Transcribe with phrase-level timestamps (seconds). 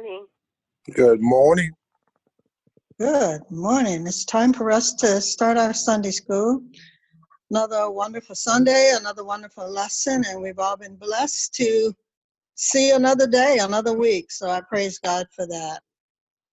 [0.00, 0.26] morning.
[0.94, 1.72] Good morning.
[2.98, 4.06] Good morning.
[4.06, 6.62] It's time for us to start our Sunday school.
[7.50, 11.92] Another wonderful Sunday, another wonderful lesson, and we've all been blessed to
[12.54, 14.30] see another day, another week.
[14.30, 15.80] So I praise God for that.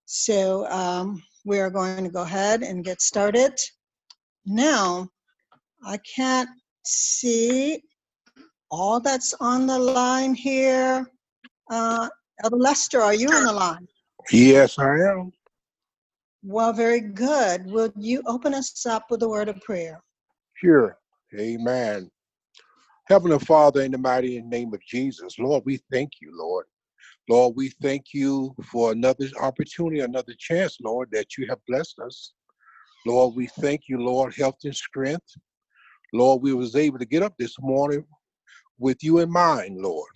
[0.03, 3.53] So um, we are going to go ahead and get started.
[4.45, 5.07] Now,
[5.85, 6.49] I can't
[6.83, 7.81] see
[8.69, 11.09] all that's on the line here.
[11.71, 12.09] Uh,
[12.43, 13.87] Elder Lester, are you on the line?
[14.31, 15.31] Yes, I am.
[16.43, 17.65] Well, very good.
[17.65, 20.01] Will you open us up with a word of prayer?
[20.53, 20.97] Sure.
[21.37, 22.09] Amen.
[23.07, 26.65] Heavenly Father, in the mighty name of Jesus, Lord, we thank you, Lord.
[27.29, 32.33] Lord, we thank you for another opportunity, another chance, Lord, that you have blessed us.
[33.05, 35.35] Lord, we thank you, Lord, health and strength.
[36.13, 38.05] Lord, we was able to get up this morning
[38.77, 40.11] with you in mind, Lord.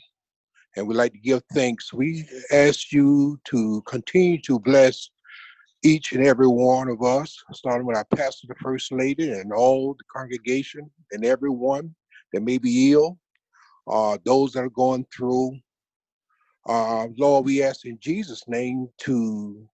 [0.76, 1.92] And we'd like to give thanks.
[1.92, 5.10] We ask you to continue to bless
[5.84, 9.94] each and every one of us, starting with our pastor, the first lady, and all
[9.94, 11.94] the congregation, and everyone
[12.32, 13.18] that may be ill,
[13.88, 15.58] uh, those that are going through.
[16.68, 19.68] Uh, Lord, we ask in Jesus' name to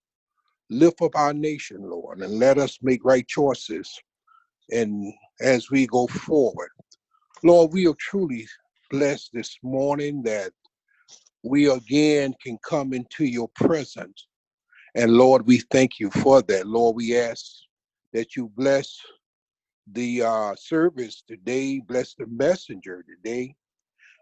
[0.69, 3.93] lift up our nation, Lord, and let us make right choices.
[4.71, 6.69] And as we go forward,
[7.43, 8.47] Lord, we are truly
[8.89, 10.51] blessed this morning that
[11.49, 14.27] we again can come into your presence.
[14.95, 16.67] And Lord, we thank you for that.
[16.67, 17.45] Lord, we ask
[18.13, 18.97] that you bless
[19.93, 23.55] the uh, service today, bless the messenger today.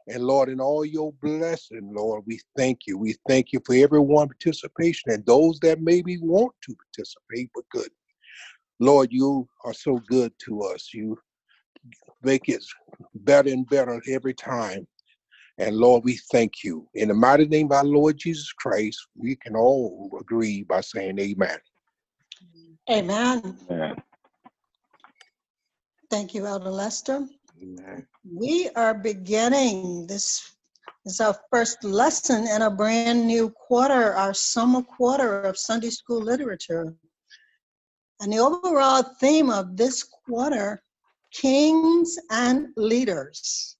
[0.08, 2.98] And Lord, in all your blessing, Lord, we thank you.
[2.98, 7.90] We thank you for everyone participation and those that maybe want to participate, but good.
[8.80, 10.94] Lord, you are so good to us.
[10.94, 11.18] You
[12.22, 12.64] make it
[13.16, 14.86] better and better every time.
[15.58, 16.88] And Lord, we thank you.
[16.96, 21.18] In the mighty name of our Lord Jesus Christ, we can all agree by saying
[21.20, 21.58] amen.
[22.90, 23.58] Amen.
[23.70, 23.96] Amen.
[26.12, 27.28] Thank you, Elder Lester.
[27.62, 28.06] Amen.
[28.30, 30.56] We are beginning this
[31.06, 36.22] is our first lesson in a brand new quarter, our summer quarter of Sunday school
[36.22, 36.94] literature.
[38.20, 40.82] And the overall theme of this quarter,
[41.32, 43.75] kings and leaders.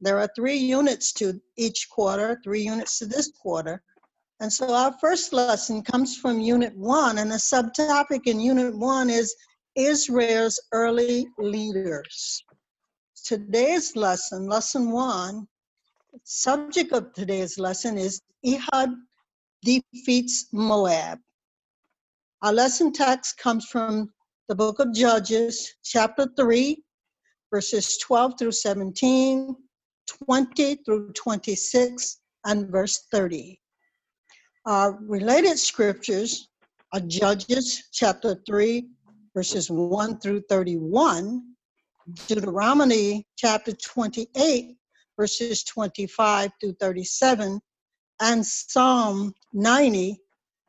[0.00, 3.82] There are three units to each quarter, three units to this quarter.
[4.40, 9.10] And so our first lesson comes from Unit 1, and the subtopic in Unit 1
[9.10, 9.34] is
[9.76, 12.42] Israel's early leaders.
[13.24, 15.46] Today's lesson, Lesson 1,
[16.24, 18.90] subject of today's lesson is Ehud
[19.62, 21.18] defeats Moab.
[22.42, 24.10] Our lesson text comes from
[24.48, 26.82] the book of Judges, chapter 3,
[27.50, 29.54] verses 12 through 17,
[30.26, 33.60] 20 through 26, and verse 30.
[34.66, 36.48] Our related scriptures
[36.92, 38.88] are Judges chapter 3,
[39.34, 41.42] verses 1 through 31,
[42.26, 44.76] Deuteronomy chapter 28,
[45.18, 47.60] verses 25 through 37,
[48.20, 50.18] and Psalm 90,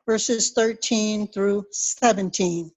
[0.06, 2.70] verses 13 through 17.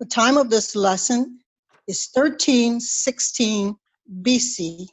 [0.00, 1.40] The time of this lesson
[1.86, 3.76] is 1316
[4.22, 4.88] BC,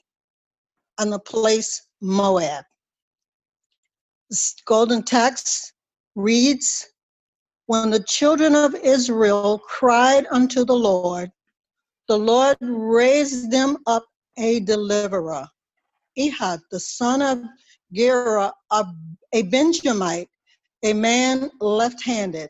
[1.00, 2.66] and the place Moab.
[4.30, 5.74] This golden text
[6.16, 6.88] reads
[7.68, 11.32] When the children of Israel cried unto the Lord,
[12.08, 14.06] the Lord raised them up
[14.38, 15.48] a deliverer,
[16.18, 17.42] Ehud, the son of
[17.92, 20.30] Gera, a Benjamite,
[20.84, 22.50] a man left handed.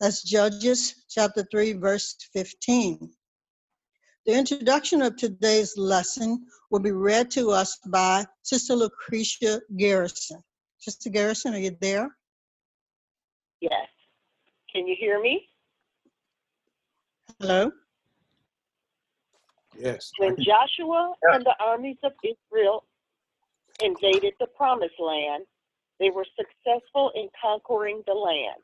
[0.00, 3.12] That's Judges chapter 3, verse 15.
[4.24, 10.40] The introduction of today's lesson will be read to us by Sister Lucretia Garrison.
[10.78, 12.16] Sister Garrison, are you there?
[13.60, 13.88] Yes.
[14.72, 15.48] Can you hear me?
[17.40, 17.72] Hello?
[19.76, 20.12] Yes.
[20.18, 22.84] When Joshua and the armies of Israel
[23.82, 25.44] invaded the promised land,
[25.98, 28.62] they were successful in conquering the land.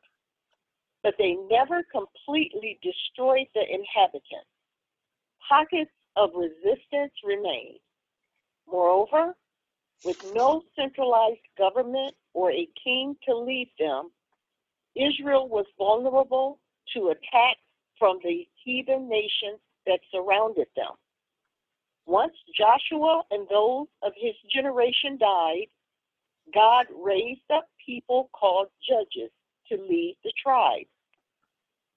[1.03, 4.47] But they never completely destroyed the inhabitants.
[5.47, 7.79] Pockets of resistance remained.
[8.67, 9.35] Moreover,
[10.03, 14.09] with no centralized government or a king to lead them,
[14.95, 16.59] Israel was vulnerable
[16.93, 17.61] to attacks
[17.97, 20.93] from the heathen nations that surrounded them.
[22.05, 25.67] Once Joshua and those of his generation died,
[26.53, 29.31] God raised up people called judges
[29.67, 30.89] to lead the tribes.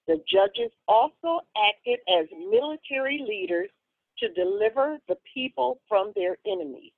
[0.06, 3.70] The judges also acted as military leaders
[4.19, 6.93] to deliver the people from their enemies.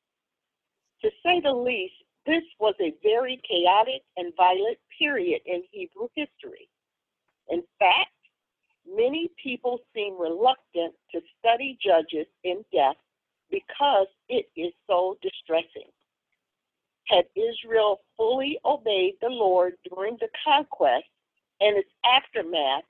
[1.02, 1.94] To say the least,
[2.26, 6.68] This was a very chaotic and violent period in Hebrew history.
[7.48, 8.10] In fact,
[8.86, 13.00] many people seem reluctant to study Judges in depth
[13.50, 15.90] because it is so distressing.
[17.08, 21.04] Had Israel fully obeyed the Lord during the conquest
[21.60, 22.84] and its aftermath,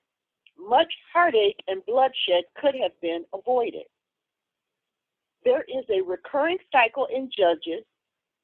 [0.59, 3.85] much heartache and bloodshed could have been avoided.
[5.45, 7.85] There is a recurring cycle in Judges.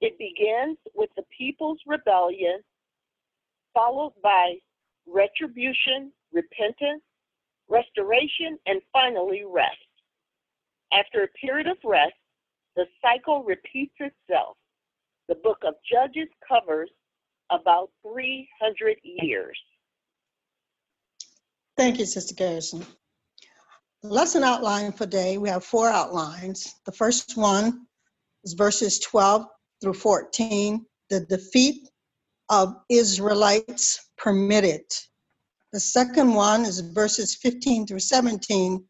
[0.01, 2.61] It begins with the people's rebellion,
[3.75, 4.57] followed by
[5.07, 7.03] retribution, repentance,
[7.69, 9.77] restoration, and finally rest.
[10.93, 12.15] After a period of rest,
[12.77, 14.57] the cycle repeats itself.
[15.29, 16.91] The book of Judges covers
[17.51, 19.59] about 300 years.
[21.77, 22.85] Thank you, Sister Garrison.
[24.03, 26.75] The lesson outline for today, we have four outlines.
[26.87, 27.87] The first one
[28.45, 29.47] is verses 12
[29.81, 31.89] through 14, the defeat
[32.49, 34.83] of Israelites permitted.
[35.73, 38.85] The second one is verses 15 through 17,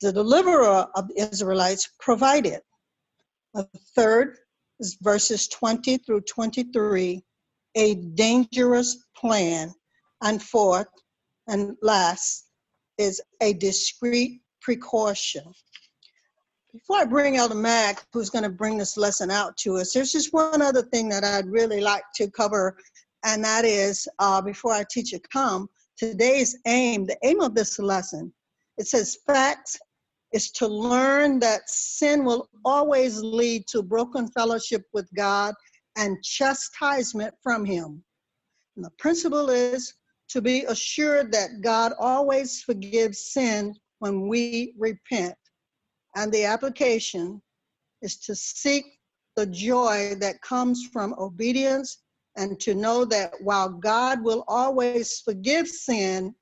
[0.00, 2.60] the deliverer of the Israelites provided.
[3.54, 4.36] The third
[4.80, 7.22] is verses 20 through 23,
[7.76, 9.72] a dangerous plan.
[10.22, 10.88] And fourth,
[11.46, 12.46] and last
[12.98, 15.44] is a discreet precaution.
[16.72, 20.10] Before I bring Elder Mack, who's going to bring this lesson out to us, there's
[20.10, 22.76] just one other thing that I'd really like to cover,
[23.24, 27.78] and that is uh, before I teach it come, today's aim, the aim of this
[27.78, 28.32] lesson,
[28.76, 29.78] it says facts
[30.32, 35.54] is to learn that sin will always lead to broken fellowship with God
[35.96, 38.02] and chastisement from Him.
[38.74, 39.94] And the principle is
[40.34, 45.36] to be assured that God always forgives sin when we repent.
[46.16, 47.40] And the application
[48.02, 48.98] is to seek
[49.36, 52.02] the joy that comes from obedience
[52.36, 56.34] and to know that while God will always forgive sin,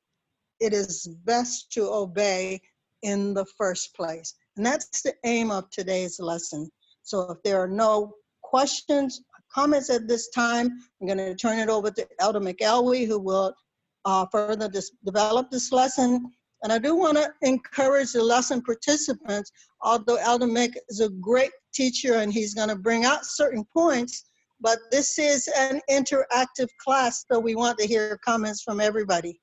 [0.59, 2.63] it is best to obey
[3.03, 4.33] in the first place.
[4.57, 6.71] And that's the aim of today's lesson.
[7.03, 11.59] So if there are no questions, or comments at this time, I'm going to turn
[11.59, 13.55] it over to Elder McElwee, who will
[14.05, 14.71] uh, further
[15.05, 16.31] develop this lesson.
[16.63, 19.51] And I do want to encourage the lesson participants,
[19.81, 24.25] although Elder Mick is a great teacher and he's going to bring out certain points,
[24.61, 29.41] but this is an interactive class, so we want to hear comments from everybody.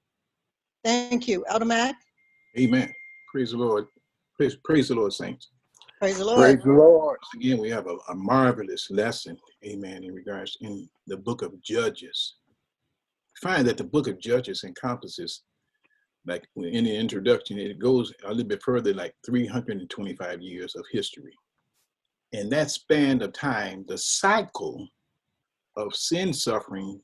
[0.86, 1.44] Thank you.
[1.50, 1.96] Elder Mack?
[2.58, 2.90] Amen.
[3.30, 3.88] Praise the Lord.
[4.38, 5.50] Praise, praise the Lord, saints.
[6.00, 6.40] Praise the Lord.
[6.40, 7.20] Praise the Lord.
[7.36, 12.36] Again, we have a, a marvelous lesson, amen, in regards in the book of Judges.
[13.42, 15.44] Find that the book of Judges encompasses,
[16.26, 21.34] like in the introduction, it goes a little bit further, like 325 years of history.
[22.34, 24.88] In that span of time, the cycle
[25.78, 27.00] of sin suffering,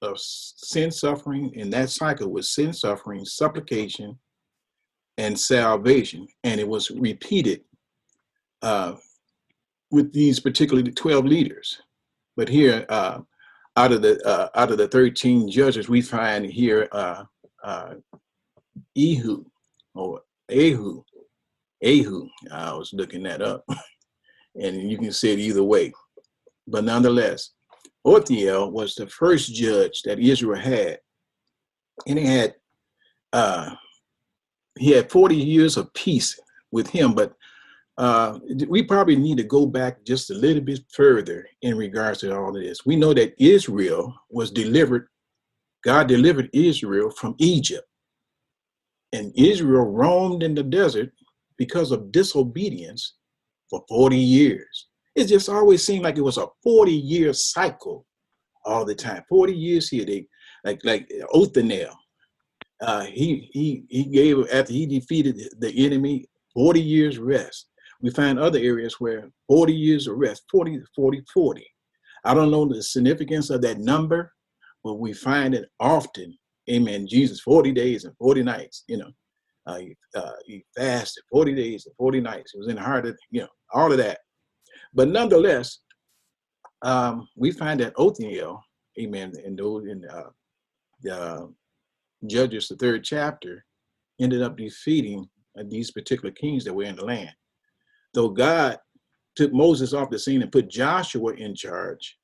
[0.00, 4.18] of sin suffering, in that cycle was sin suffering, supplication,
[5.18, 7.62] and salvation, and it was repeated
[8.62, 8.94] uh,
[9.90, 11.82] with these particularly 12 leaders.
[12.36, 13.20] But here, uh,
[13.78, 17.22] out of the uh, out of the 13 judges, we find here uh,
[17.62, 17.94] uh,
[18.98, 19.44] Ehud
[19.94, 21.04] or Ehud.
[21.84, 22.28] Ehud.
[22.50, 23.64] I was looking that up,
[24.60, 25.92] and you can say it either way.
[26.66, 27.50] But nonetheless,
[28.04, 30.98] Othniel was the first judge that Israel had,
[32.08, 32.54] and he had
[33.32, 33.70] uh,
[34.76, 36.38] he had 40 years of peace
[36.72, 37.32] with him, but
[37.98, 38.38] uh,
[38.68, 42.56] we probably need to go back just a little bit further in regards to all
[42.56, 42.86] of this.
[42.86, 45.08] We know that Israel was delivered,
[45.84, 47.86] God delivered Israel from Egypt.
[49.12, 51.10] And Israel roamed in the desert
[51.56, 53.14] because of disobedience
[53.68, 54.86] for 40 years.
[55.16, 58.06] It just always seemed like it was a 40 year cycle
[58.64, 59.24] all the time.
[59.28, 60.28] 40 years here, they
[60.64, 61.96] like like Othniel.
[62.80, 67.67] Uh, he he he gave after he defeated the enemy 40 years rest
[68.00, 71.66] we find other areas where 40 years of rest, 40, 40, 40.
[72.24, 74.32] I don't know the significance of that number,
[74.84, 76.36] but we find it often.
[76.70, 77.06] Amen.
[77.06, 79.10] Jesus, 40 days and 40 nights, you know.
[79.66, 82.54] Uh, he, uh, he fasted 40 days and 40 nights.
[82.54, 84.18] It was in the heart of, you know, all of that.
[84.94, 85.80] But nonetheless,
[86.82, 88.62] um, we find that Othniel,
[88.98, 90.30] amen, in those in uh,
[91.02, 91.52] the
[92.26, 93.64] Judges, the third chapter,
[94.20, 95.28] ended up defeating
[95.58, 97.30] uh, these particular kings that were in the land.
[98.18, 98.78] Though God
[99.36, 102.18] took Moses off the scene and put Joshua in charge,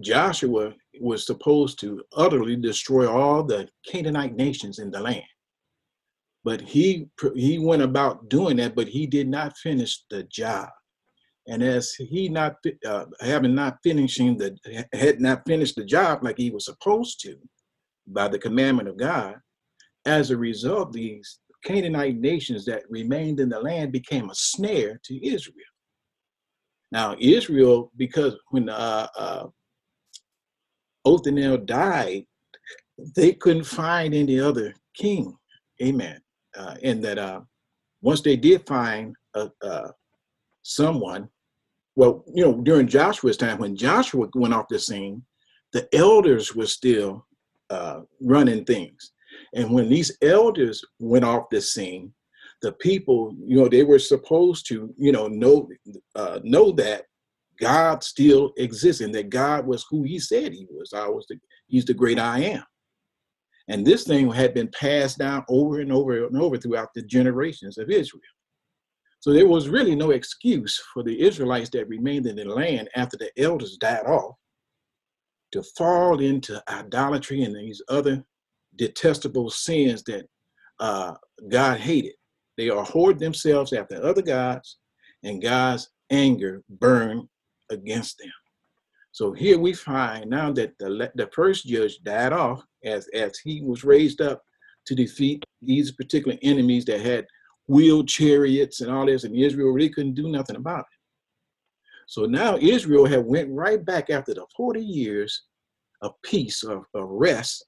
[0.00, 5.26] Joshua was supposed to utterly destroy all the Canaanite nations in the land.
[6.42, 10.70] But he he went about doing that, but he did not finish the job.
[11.46, 14.56] And as he not uh, having not finishing the
[14.94, 17.36] had not finished the job like he was supposed to
[18.06, 19.34] by the commandment of God,
[20.06, 25.26] as a result, these Canaanite nations that remained in the land became a snare to
[25.26, 25.56] Israel.
[26.90, 29.46] Now, Israel, because when uh, uh,
[31.04, 32.26] Othniel died,
[33.16, 35.36] they couldn't find any other king.
[35.82, 36.20] Amen.
[36.56, 37.40] Uh, and that uh,
[38.02, 39.88] once they did find uh, uh,
[40.62, 41.28] someone,
[41.96, 45.22] well, you know, during Joshua's time, when Joshua went off the scene,
[45.72, 47.26] the elders were still
[47.70, 49.11] uh, running things.
[49.54, 52.12] And when these elders went off the scene,
[52.62, 55.68] the people, you know, they were supposed to, you know, know
[56.14, 57.04] uh, know that
[57.60, 60.92] God still exists and that God was who He said He was.
[60.94, 62.64] I was the, He's the great I am.
[63.68, 67.78] And this thing had been passed down over and over and over throughout the generations
[67.78, 68.22] of Israel.
[69.20, 73.16] So there was really no excuse for the Israelites that remained in the land after
[73.16, 74.34] the elders died off
[75.52, 78.24] to fall into idolatry and these other
[78.76, 80.26] detestable sins that
[80.80, 81.14] uh,
[81.48, 82.14] God hated.
[82.56, 84.78] They abhorred themselves after other gods,
[85.22, 87.28] and God's anger burned
[87.70, 88.30] against them.
[89.12, 93.62] So here we find now that the, the first judge died off as, as he
[93.62, 94.42] was raised up
[94.86, 97.26] to defeat these particular enemies that had
[97.68, 100.98] wheeled chariots and all this, and Israel really couldn't do nothing about it.
[102.06, 105.44] So now Israel had went right back after the 40 years
[106.00, 107.64] of peace, of, of rest.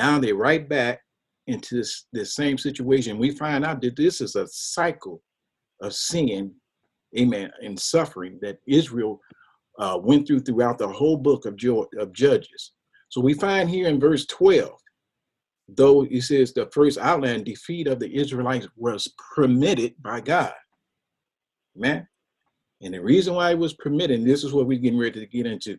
[0.00, 1.02] Now they're right back
[1.46, 3.18] into this, this same situation.
[3.18, 5.20] We find out that this is a cycle
[5.82, 6.54] of sin,
[7.18, 9.20] amen, and suffering that Israel
[9.78, 12.72] uh, went through throughout the whole book of, Jo- of Judges.
[13.10, 14.72] So we find here in verse 12,
[15.68, 20.54] though he says the first outland defeat of the Israelites was permitted by God.
[21.76, 22.08] Man.
[22.80, 25.26] And the reason why it was permitted, and this is what we're getting ready to
[25.26, 25.78] get into.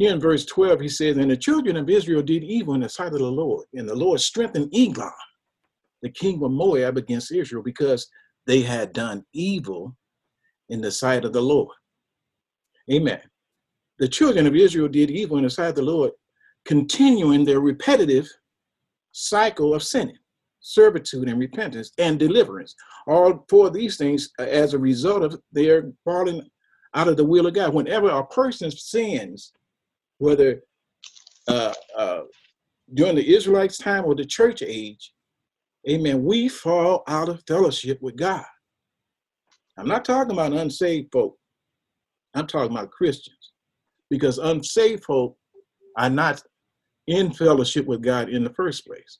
[0.00, 2.88] Here in verse 12, he says, And the children of Israel did evil in the
[2.88, 5.12] sight of the Lord, and the Lord strengthened Eglon,
[6.00, 8.08] the king of Moab, against Israel, because
[8.46, 9.94] they had done evil
[10.70, 11.76] in the sight of the Lord.
[12.90, 13.20] Amen.
[13.98, 16.12] The children of Israel did evil in the sight of the Lord,
[16.64, 18.26] continuing their repetitive
[19.12, 20.16] cycle of sinning,
[20.60, 22.74] servitude, and repentance and deliverance.
[23.06, 26.48] All four of these things as a result of their falling
[26.94, 27.74] out of the will of God.
[27.74, 29.52] Whenever a person sins,
[30.20, 30.62] whether
[31.48, 32.20] uh, uh,
[32.94, 35.12] during the Israelites' time or the church age,
[35.88, 38.44] amen, we fall out of fellowship with God.
[39.78, 41.36] I'm not talking about unsaved folk.
[42.34, 43.52] I'm talking about Christians.
[44.10, 45.36] Because unsaved folk
[45.96, 46.42] are not
[47.06, 49.18] in fellowship with God in the first place.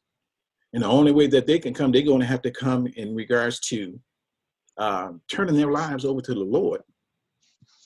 [0.74, 3.14] And the only way that they can come, they're going to have to come in
[3.14, 3.98] regards to
[4.76, 6.82] uh, turning their lives over to the Lord,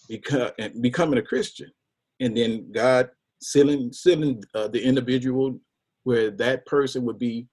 [0.09, 1.71] because and becoming a Christian,
[2.21, 3.11] and then God
[3.43, 5.59] sealing sealing uh, the individual
[6.05, 7.49] where that person would be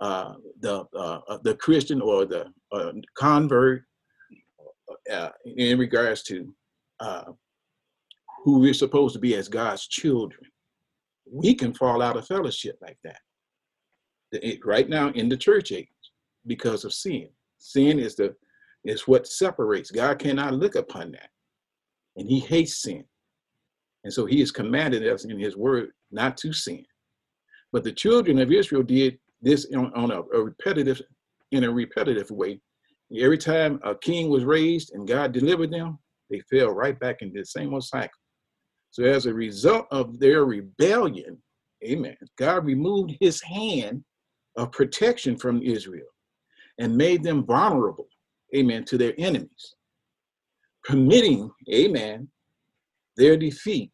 [0.00, 3.84] uh, the uh, the Christian or the uh, convert
[5.12, 6.54] uh, in regards to
[7.00, 7.24] uh,
[8.44, 10.42] who we're supposed to be as God's children.
[11.30, 13.18] We can fall out of fellowship like that
[14.64, 15.88] right now in the church age
[16.46, 17.28] because of sin.
[17.58, 18.34] Sin is the
[18.84, 19.90] is what separates.
[19.90, 21.30] God cannot look upon that,
[22.16, 23.04] and He hates sin,
[24.08, 26.82] and so He has commanded us in His Word not to sin.
[27.72, 31.02] But the children of Israel did this on, on a, a repetitive,
[31.52, 32.58] in a repetitive way.
[33.14, 35.98] Every time a king was raised and God delivered them,
[36.30, 38.18] they fell right back into the same old cycle.
[38.92, 41.36] So as a result of their rebellion,
[41.84, 42.16] Amen.
[42.38, 44.02] God removed His hand
[44.56, 46.08] of protection from Israel
[46.78, 48.08] and made them vulnerable,
[48.56, 49.74] amen, to their enemies,
[50.82, 52.26] permitting, amen,
[53.18, 53.90] their defeat,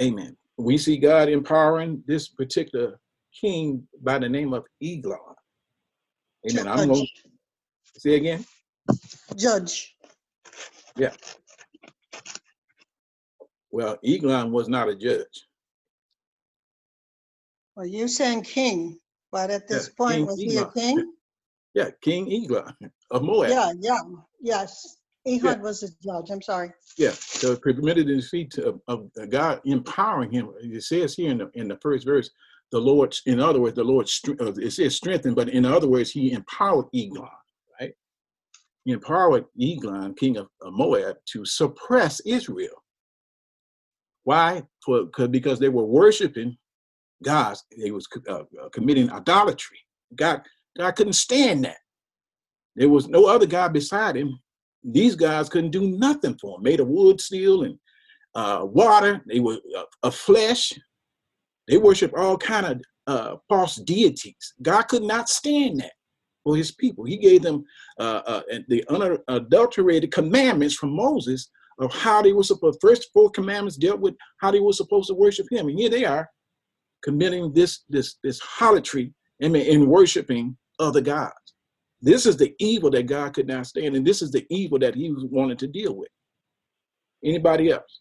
[0.00, 0.36] amen.
[0.56, 2.98] We see God empowering this particular
[3.38, 5.18] king by the name of Eglon.
[6.50, 6.66] Amen.
[6.66, 8.44] I'm going to say again.
[9.36, 9.96] Judge.
[10.96, 11.12] Yeah.
[13.70, 15.46] Well, Eglon was not a judge.
[17.76, 18.98] Well, you're saying king,
[19.30, 21.12] but at this Yeah, point, King was he a king?
[21.74, 22.74] Yeah, King Eglon
[23.10, 23.50] of Moab.
[23.50, 24.00] Yeah, yeah,
[24.40, 24.96] yes.
[25.28, 26.70] Ehud was a judge, I'm sorry.
[26.96, 30.50] Yeah, so it permitted the defeat of, of God empowering him.
[30.60, 32.30] It says here in the, in the first verse,
[32.72, 34.08] the Lord, in other words, the Lord,
[34.40, 37.28] uh, it says strengthened, but in other words, he empowered Eglon,
[37.80, 37.92] right?
[38.84, 42.82] He empowered Eglon, king of, Moab, to suppress Israel.
[44.24, 44.62] Why?
[44.84, 46.56] For, 'cause- because they were worshiping
[47.22, 47.64] gods.
[47.76, 48.32] They was uh,
[48.62, 49.78] uh, committing idolatry.
[50.14, 50.42] God,
[50.76, 51.78] God couldn't stand that.
[52.76, 54.38] There was no other God beside him
[54.84, 56.62] these guys couldn't do nothing for them.
[56.62, 57.78] Made of wood, steel, and
[58.34, 59.22] uh, water.
[59.26, 60.72] They were uh, of flesh.
[61.66, 64.54] They worship all kind of uh, false deities.
[64.62, 65.92] God could not stand that
[66.44, 67.04] for His people.
[67.04, 67.64] He gave them
[67.98, 72.78] uh, uh, the unadulterated commandments from Moses of how they were supposed.
[72.80, 76.04] First four commandments dealt with how they were supposed to worship Him, and here they
[76.04, 76.28] are
[77.02, 81.34] committing this this this harlotry and in worshiping other gods.
[82.00, 84.94] This is the evil that God could not stand, and this is the evil that
[84.94, 86.08] He wanting to deal with.
[87.24, 88.00] Anybody else?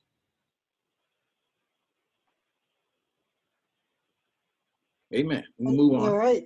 [5.13, 5.43] Amen.
[5.57, 6.03] We move on.
[6.05, 6.41] You're.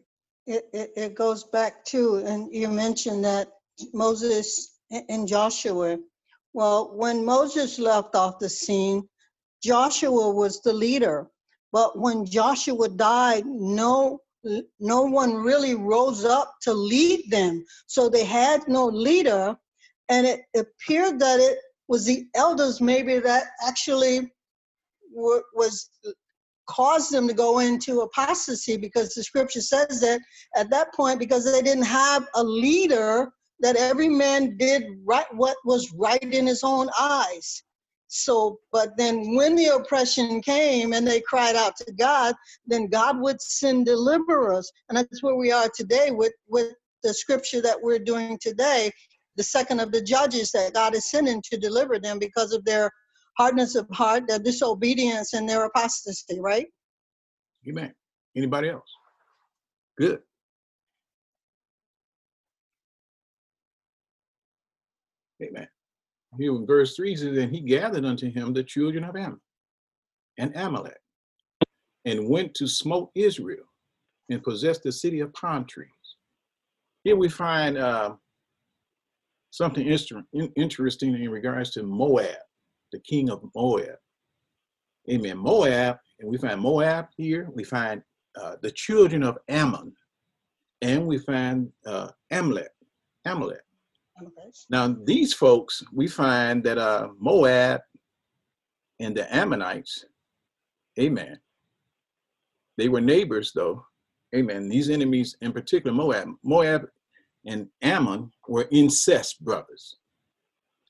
[0.48, 3.50] It, it, it goes back to, and you mentioned that
[3.93, 5.98] Moses and Joshua.
[6.53, 9.08] Well, when Moses left off the scene,
[9.63, 11.29] Joshua was the leader.
[11.72, 14.20] But when Joshua died, no
[14.79, 17.63] no one really rose up to lead them.
[17.88, 19.55] So they had no leader.
[20.10, 21.57] And it appeared that it
[21.88, 24.31] was the elders maybe that actually
[25.13, 25.89] were, was
[26.67, 30.21] caused them to go into apostasy because the scripture says that
[30.55, 35.57] at that point because they didn't have a leader that every man did right what
[35.65, 37.63] was right in his own eyes
[38.13, 43.21] so, but then when the oppression came and they cried out to God, then God
[43.21, 44.69] would send deliverers.
[44.89, 48.91] And that's where we are today with, with the scripture that we're doing today,
[49.37, 52.91] the second of the judges that God is sending to deliver them because of their
[53.37, 56.67] hardness of heart, their disobedience, and their apostasy, right?
[57.65, 57.93] Amen.
[58.35, 58.91] Anybody else?
[59.97, 60.19] Good.
[65.41, 65.67] Amen.
[66.38, 69.41] Here in verse 3 says, And he gathered unto him the children of Ammon
[70.38, 70.97] and Amalek,
[72.05, 73.65] and went to smote Israel
[74.29, 75.89] and possessed the city of palm trees.
[77.03, 78.15] Here we find uh,
[79.50, 82.38] something interesting in regards to Moab,
[82.91, 83.97] the king of Moab.
[85.09, 85.38] Amen.
[85.38, 88.01] Moab, and we find Moab here, we find
[88.39, 89.93] uh, the children of Ammon,
[90.81, 92.72] and we find uh, Amalek.
[93.25, 93.61] Amalek.
[94.70, 97.81] Now, these folks, we find that uh, Moab
[99.00, 100.05] and the Ammonites,
[101.00, 101.40] amen,
[102.77, 103.86] they were neighbors though,
[104.36, 104.70] amen.
[104.70, 106.88] These enemies, in particular Moab, Moab
[107.46, 109.98] and Ammon were incest brothers.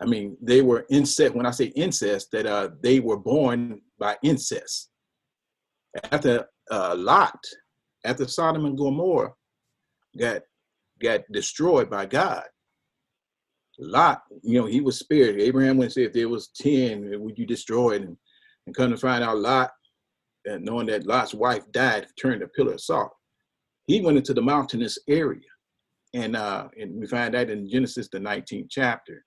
[0.02, 4.18] I mean, they were incest, when I say incest, that uh, they were born by
[4.24, 4.90] incest.
[6.12, 7.40] After uh, Lot,
[8.04, 9.34] after Sodom and Gomorrah
[10.18, 10.42] got,
[11.02, 12.44] got destroyed by God,
[13.82, 15.42] Lot, you know, he was spared.
[15.42, 18.04] Abraham went and said, if there was 10, would you destroy it?
[18.04, 18.16] And,
[18.68, 19.72] and come to find out Lot,
[20.46, 23.12] and knowing that Lot's wife died, turned a pillar of salt.
[23.88, 25.42] He went into the mountainous area.
[26.14, 29.24] And uh, and we find that in Genesis, the 19th chapter.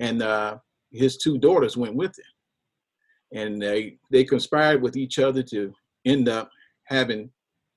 [0.00, 0.58] And uh,
[0.92, 3.40] his two daughters went with him.
[3.40, 5.72] And they, they conspired with each other to
[6.04, 6.48] end up
[6.84, 7.30] having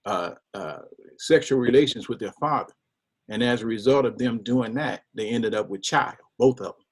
[0.05, 0.79] uh, uh,
[1.17, 2.73] sexual relations with their father.
[3.29, 6.67] And as a result of them doing that, they ended up with child, both of
[6.67, 6.85] them.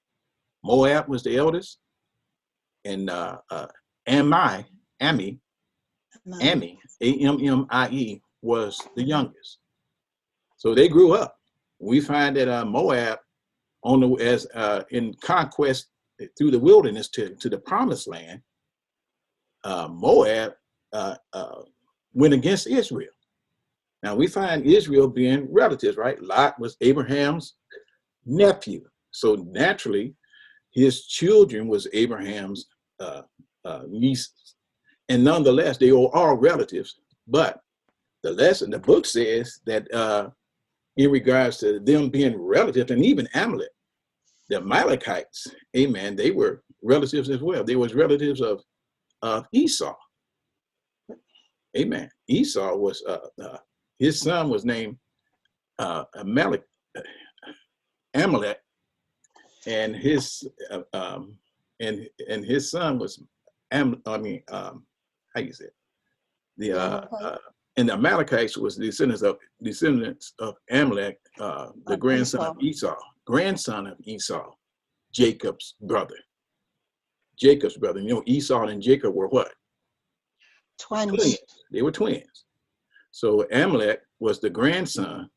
[0.63, 1.79] Moab was the eldest,
[2.85, 3.67] and uh, uh,
[4.07, 4.65] Ami,
[5.01, 5.39] Ami,
[6.41, 9.57] Ami, A-M-M-I-E, was the youngest.
[10.57, 11.35] So they grew up.
[11.79, 13.19] We find that uh, Moab,
[13.83, 15.87] on the as uh, in conquest
[16.37, 18.41] through the wilderness to, to the promised land,
[19.63, 20.53] uh, Moab
[20.93, 21.61] uh, uh,
[22.13, 23.09] went against Israel.
[24.03, 26.21] Now we find Israel being relatives, right?
[26.21, 27.55] Lot was Abraham's
[28.25, 28.83] nephew.
[29.11, 30.13] So naturally,
[30.71, 32.67] his children was Abraham's
[32.99, 33.21] uh,
[33.65, 34.55] uh, nieces.
[35.09, 36.99] And nonetheless, they were all relatives.
[37.27, 37.59] But
[38.23, 40.29] the lesson, the book says that uh,
[40.97, 43.69] in regards to them being relatives, and even Amalek,
[44.49, 47.63] the Amalekites, amen, they were relatives as well.
[47.63, 48.61] They was relatives of,
[49.21, 49.95] of Esau.
[51.77, 52.09] Amen.
[52.27, 53.57] Esau was uh, uh,
[53.99, 54.97] his son was named
[55.79, 56.63] uh, Amalek,
[58.13, 58.59] Amalek,
[59.65, 61.37] and his uh, um,
[61.79, 63.21] and and his son was
[63.71, 64.01] Am.
[64.05, 64.85] I mean, um,
[65.35, 65.75] how you say it?
[66.57, 67.37] The uh, uh,
[67.77, 72.49] and the Amalekites was descendants of descendants of Amalek, uh, the grandson Esau.
[72.49, 74.51] of Esau, grandson of Esau,
[75.13, 76.15] Jacob's brother.
[77.37, 77.99] Jacob's brother.
[77.99, 79.51] You know, Esau and Jacob were what?
[80.79, 81.09] Twins.
[81.11, 81.37] twins.
[81.71, 82.45] They were twins.
[83.17, 85.27] So Amalek was the grandson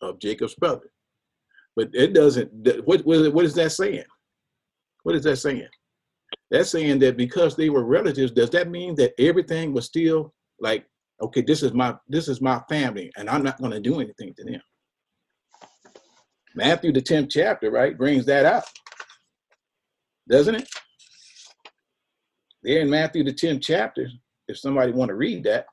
[0.00, 0.90] of Jacob's brother.
[1.76, 2.50] But it doesn't,
[2.84, 4.02] what, what is that saying?
[5.04, 5.68] What is that saying?
[6.50, 10.84] That's saying that because they were relatives, does that mean that everything was still like,
[11.22, 14.34] okay, this is my this is my family, and I'm not going to do anything
[14.36, 14.60] to them?
[16.56, 18.64] Matthew, the 10th chapter, right, brings that out.
[20.28, 20.68] Doesn't it?
[22.64, 24.08] There in Matthew, the 10th chapter,
[24.48, 25.66] if somebody want to read that,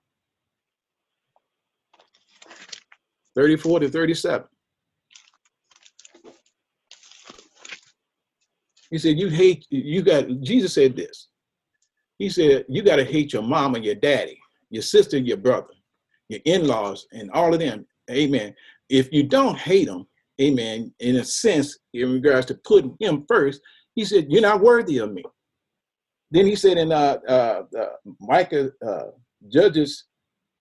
[3.40, 4.48] 34 to 37.
[8.92, 11.30] He said, You hate, you got, Jesus said this.
[12.18, 14.38] He said, You got to hate your mom and your daddy,
[14.70, 15.70] your sister, your brother,
[16.28, 17.86] your in laws, and all of them.
[18.12, 18.54] Amen.
[18.90, 20.06] If you don't hate them,
[20.42, 23.62] amen, in a sense, in regards to putting him first,
[23.96, 25.24] he said, You're not worthy of me.
[26.32, 27.86] Then he said in uh, uh, uh,
[28.20, 29.12] Micah, uh,
[29.48, 30.09] Judges,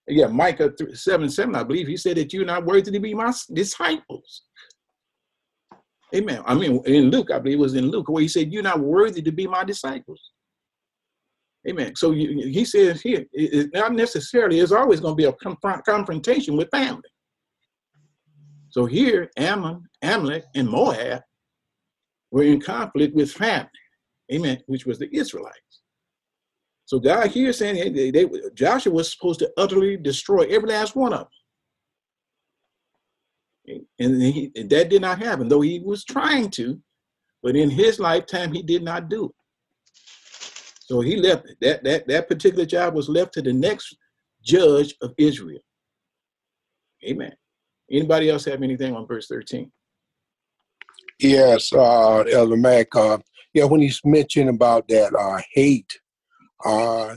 [0.09, 3.33] yeah, Micah 7 7, I believe, he said that you're not worthy to be my
[3.53, 4.43] disciples.
[6.15, 6.43] Amen.
[6.47, 8.81] I mean, in Luke, I believe it was in Luke, where he said, You're not
[8.81, 10.21] worthy to be my disciples.
[11.69, 11.95] Amen.
[11.97, 13.27] So you, he says here,
[13.75, 17.03] not necessarily, it's always going to be a confront, confrontation with family.
[18.71, 21.21] So here, Ammon, Amalek, and Moab
[22.31, 23.69] were in conflict with family.
[24.33, 24.59] Amen.
[24.67, 25.59] Which was the Israelites.
[26.89, 31.13] So God here saying they, they, Joshua was supposed to utterly destroy every last one
[31.13, 31.29] of
[33.67, 33.87] them.
[33.99, 36.81] And, he, and that did not happen, though he was trying to,
[37.43, 39.33] but in his lifetime, he did not do it.
[40.81, 43.95] So he left that that that particular job was left to the next
[44.43, 45.61] judge of Israel.
[47.07, 47.35] Amen.
[47.91, 49.71] Anybody else have anything on verse 13?
[51.19, 52.97] Yes, uh, Elder Mac.
[52.97, 53.19] Uh,
[53.53, 56.01] yeah, when he's mentioning about that uh, hate,
[56.65, 57.15] uh,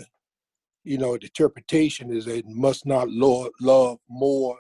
[0.83, 4.57] you know, the interpretation is that must not love, love more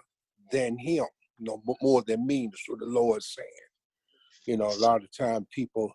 [0.51, 1.05] than him,
[1.39, 2.47] you know, more than me.
[2.47, 3.47] That's what the Lord's saying.
[4.45, 5.91] You know, a lot of time people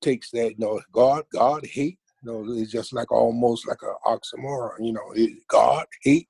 [0.00, 3.94] takes that, you know, God, God hate, you know, it's just like almost like an
[4.06, 6.28] oxymoron, you know, it, God hate,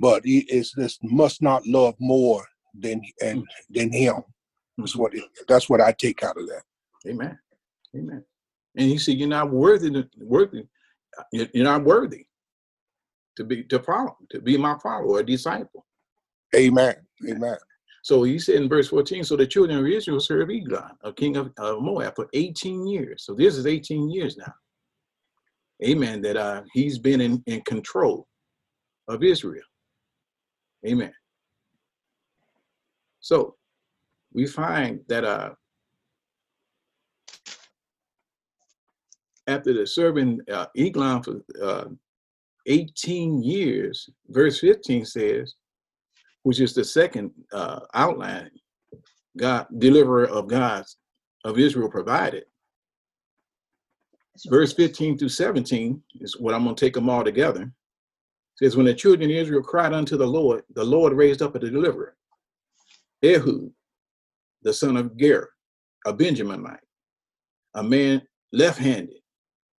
[0.00, 2.44] but it's this must not love more
[2.78, 4.22] than and than him.
[4.76, 6.62] That's what it, that's what I take out of that.
[7.08, 7.38] Amen.
[7.96, 8.24] Amen.
[8.76, 10.64] And he said, "You're not worthy to worthy.
[11.32, 12.26] You're not worthy
[13.36, 15.84] to be to follow to be my follower, a disciple."
[16.54, 16.94] Amen.
[17.28, 17.56] Amen.
[18.02, 21.36] So he said in verse 14, so the children of Israel served Eglon, a king
[21.36, 23.24] of uh, Moab, for 18 years.
[23.24, 24.52] So this is 18 years now.
[25.84, 26.22] Amen.
[26.22, 28.26] That uh, he's been in, in control
[29.08, 29.64] of Israel.
[30.86, 31.12] Amen.
[33.20, 33.56] So
[34.32, 35.50] we find that uh,
[39.48, 41.86] after the serving uh, Eglon for uh,
[42.66, 45.54] 18 years, verse 15 says,
[46.42, 48.50] which is the second uh, outline,
[49.36, 50.96] God, deliverer of God's
[51.44, 52.44] of Israel provided.
[54.46, 57.62] Verse 15 through 17 is what I'm going to take them all together.
[57.62, 57.70] It
[58.64, 61.58] says, When the children of Israel cried unto the Lord, the Lord raised up a
[61.58, 62.16] deliverer,
[63.24, 63.72] Ehud,
[64.62, 65.48] the son of Ger,
[66.06, 66.78] a Benjaminite,
[67.74, 69.18] a man left handed.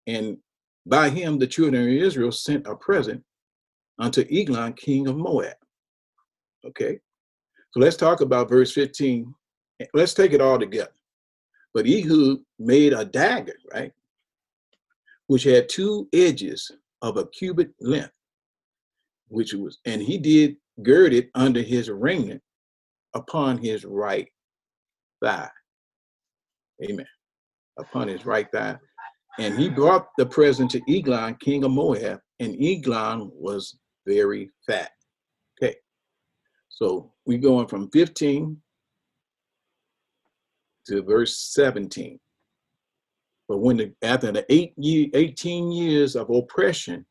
[0.09, 0.38] And
[0.87, 3.23] by him, the children of Israel sent a present
[3.99, 5.55] unto Eglon, king of Moab.
[6.66, 6.99] Okay,
[7.71, 9.33] so let's talk about verse 15.
[9.92, 10.90] Let's take it all together.
[11.75, 13.92] But Ehud made a dagger, right?
[15.27, 16.71] Which had two edges
[17.03, 18.11] of a cubit length,
[19.29, 22.42] which was, and he did gird it under his raiment
[23.14, 24.29] upon his right
[25.23, 25.51] thigh.
[26.83, 27.07] Amen.
[27.79, 28.79] Upon his right thigh.
[29.38, 34.90] And he brought the present to Eglon, king of Moab, and Eglon was very fat.
[35.62, 35.77] Okay.
[36.68, 38.57] So we're going from 15
[40.88, 42.18] to verse 17.
[43.48, 47.07] But when the, after the eight year, 18 years of oppression,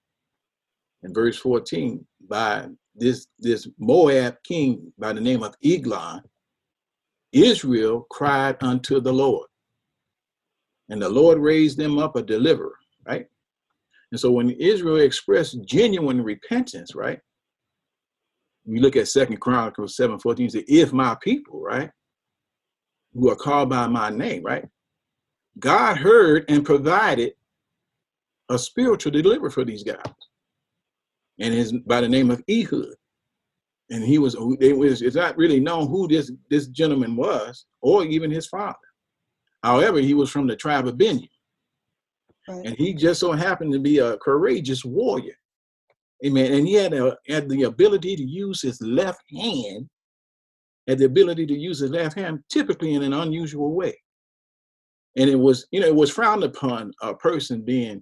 [1.04, 6.22] in verse 14, by this, this Moab king by the name of Eglon,
[7.32, 9.48] Israel cried unto the Lord.
[10.90, 13.26] And the Lord raised them up a deliverer, right?
[14.12, 17.20] And so when Israel expressed genuine repentance, right?
[18.66, 21.90] We look at Second Chronicles 7 14, say, if my people, right,
[23.14, 24.66] who are called by my name, right?
[25.60, 27.34] God heard and provided
[28.50, 30.02] a spiritual deliverer for these guys.
[31.40, 32.96] And his by the name of Ehud
[33.90, 38.04] and he was it was it's not really known who this this gentleman was or
[38.04, 38.76] even his father
[39.68, 41.30] however he was from the tribe of benjamin.
[42.48, 42.66] Right.
[42.66, 45.36] and he just so happened to be a courageous warrior.
[46.26, 46.54] Amen.
[46.54, 49.90] And he had a, had the ability to use his left hand
[50.88, 53.94] had the ability to use his left hand typically in an unusual way.
[55.18, 58.02] And it was you know it was frowned upon a person being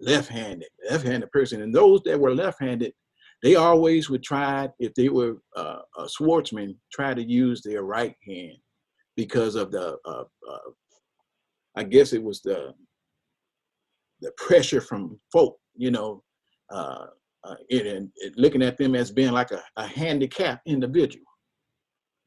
[0.00, 1.62] left-handed left-handed person.
[1.62, 2.92] And those that were left-handed
[3.42, 8.14] they always would try, if they were uh, a swordsman, try to use their right
[8.26, 8.56] hand
[9.14, 10.70] because of the, uh, uh,
[11.76, 12.74] I guess it was the
[14.22, 16.22] the pressure from folk, you know,
[16.72, 17.06] uh,
[17.44, 21.26] uh, and looking at them as being like a, a handicapped individual,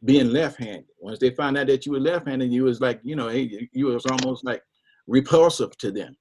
[0.06, 0.86] being left-handed.
[1.00, 3.88] Once they found out that you were left-handed, you was like, you know, hey, you
[3.88, 4.62] was almost like
[5.08, 6.16] repulsive to them.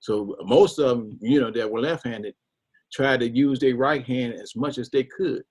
[0.00, 2.34] So most of them, you know, that were left-handed,
[2.92, 5.42] tried to use their right hand as much as they could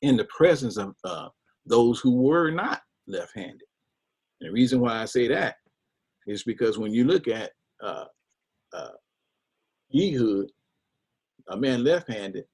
[0.00, 1.28] in the presence of uh,
[1.66, 3.60] those who were not left-handed.
[4.40, 5.56] And the reason why I say that
[6.26, 8.04] is because when you look at uh,
[8.72, 8.90] uh,
[9.94, 10.50] Ehud,
[11.48, 12.44] a man left-handed,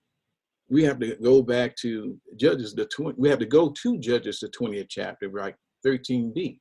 [0.68, 4.40] we have to go back to Judges the 20, we have to go to Judges
[4.40, 5.55] the 20th chapter, right?
[5.87, 6.59] 13b.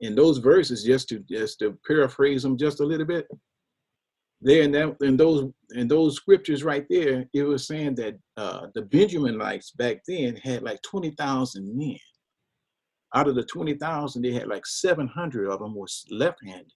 [0.00, 3.28] In those verses, just to just to paraphrase them just a little bit,
[4.40, 8.68] there in that in those in those scriptures right there, it was saying that uh,
[8.74, 11.98] the Benjaminites back then had like 20,000 men.
[13.14, 16.72] Out of the 20,000, they had like 700 of them was left-handed.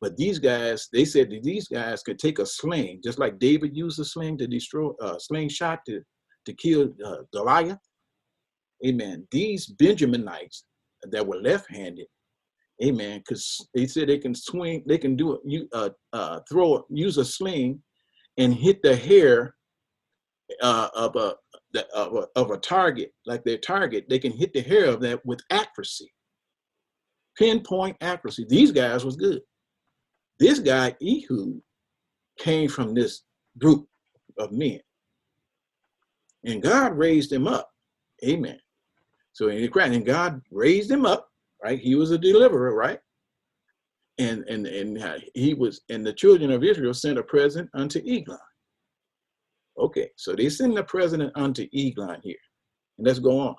[0.00, 3.76] But these guys, they said that these guys could take a sling, just like David
[3.76, 6.00] used a sling to destroy, uh, slingshot to,
[6.46, 7.78] to kill uh, Goliath.
[8.86, 9.26] Amen.
[9.30, 10.62] These Benjaminites
[11.10, 12.06] that were left-handed,
[12.82, 16.84] amen, because they said they can swing, they can do it, you uh, uh, throw,
[16.88, 17.82] use a sling,
[18.38, 19.54] and hit the hair
[20.60, 21.34] uh, of a
[21.94, 24.06] of a, of a target, like their target.
[24.08, 26.12] They can hit the hair of that with accuracy,
[27.36, 28.46] pinpoint accuracy.
[28.48, 29.40] These guys was good.
[30.38, 31.60] This guy, Ehud,
[32.38, 33.22] came from this
[33.58, 33.86] group
[34.38, 34.80] of men.
[36.44, 37.70] And God raised him up.
[38.24, 38.58] Amen.
[39.32, 41.28] So in Christ, and God raised him up,
[41.62, 41.78] right?
[41.78, 42.98] He was a deliverer, right?
[44.18, 48.38] And and and he was, and the children of Israel sent a present unto Eglon.
[49.78, 52.36] Okay, so they send the president unto Eglon here.
[52.98, 53.56] And let's go on.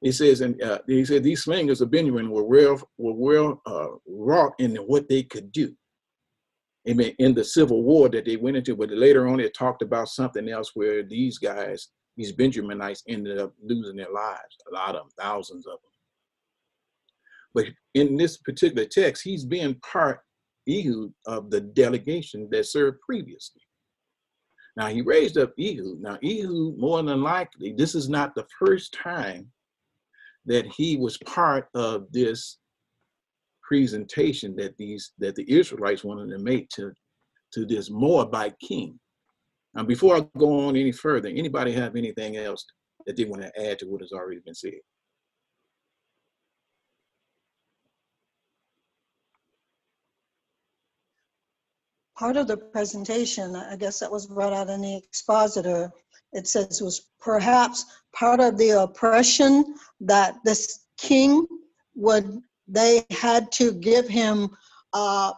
[0.00, 3.88] He says, and uh, he said these slingers of Benjamin were well were well uh,
[4.06, 5.74] wrought in what they could do.
[6.88, 7.12] Amen.
[7.18, 10.48] In the civil war that they went into, but later on it talked about something
[10.48, 14.56] else where these guys, these Benjaminites, ended up losing their lives.
[14.70, 15.90] A lot of them, thousands of them.
[17.54, 20.20] But in this particular text, he's being part
[20.68, 23.62] Ehud of the delegation that served previously.
[24.76, 26.00] Now he raised up Ehud.
[26.00, 29.50] Now Ehud, more than likely, this is not the first time
[30.46, 32.58] that he was part of this
[33.62, 36.92] presentation that these that the Israelites wanted to make to
[37.52, 38.98] to this Moabite king.
[39.74, 42.64] Now, before I go on any further, anybody have anything else
[43.06, 44.72] that they want to add to what has already been said?
[52.18, 55.90] Part of the presentation, I guess that was brought out in the expositor,
[56.32, 61.46] it says was perhaps part of the oppression that this king
[61.94, 64.48] would they had to give him
[64.92, 65.32] uh,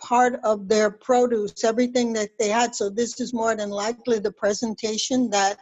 [0.00, 2.74] part of their produce, everything that they had.
[2.74, 5.58] So this is more than likely the presentation that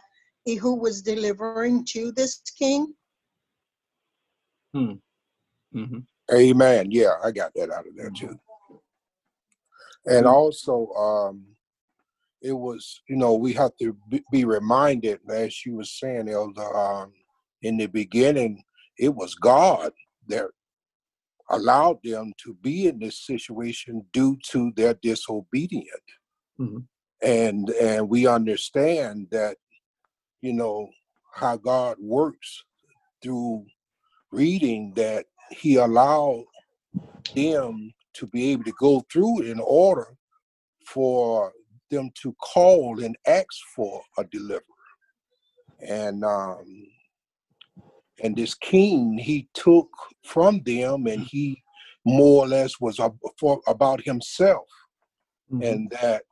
[0.47, 2.93] Ehud was delivering to this king.
[4.73, 4.93] Hmm.
[5.75, 5.99] Mm-hmm.
[6.31, 6.91] Amen.
[6.91, 8.39] Yeah, I got that out of there too.
[10.05, 11.45] And also, um,
[12.41, 13.95] it was, you know, we have to
[14.31, 17.13] be reminded, as you were saying, Elder, um,
[17.61, 18.63] in the beginning,
[18.97, 19.91] it was God
[20.27, 20.45] that
[21.49, 25.89] allowed them to be in this situation due to their disobedience.
[26.59, 26.79] Mm-hmm.
[27.21, 29.57] And and we understand that,
[30.41, 30.89] you know,
[31.33, 32.63] how God works
[33.21, 33.65] through
[34.31, 36.45] reading that he allowed
[37.35, 40.07] them to be able to go through in order
[40.85, 41.53] for
[41.89, 44.63] them to call and ask for a deliverer.
[45.87, 46.87] And um,
[48.21, 49.89] and this king he took
[50.23, 51.63] from them, and he
[52.05, 52.99] more or less was
[53.39, 54.67] for, about himself,
[55.51, 55.63] mm-hmm.
[55.63, 56.23] and that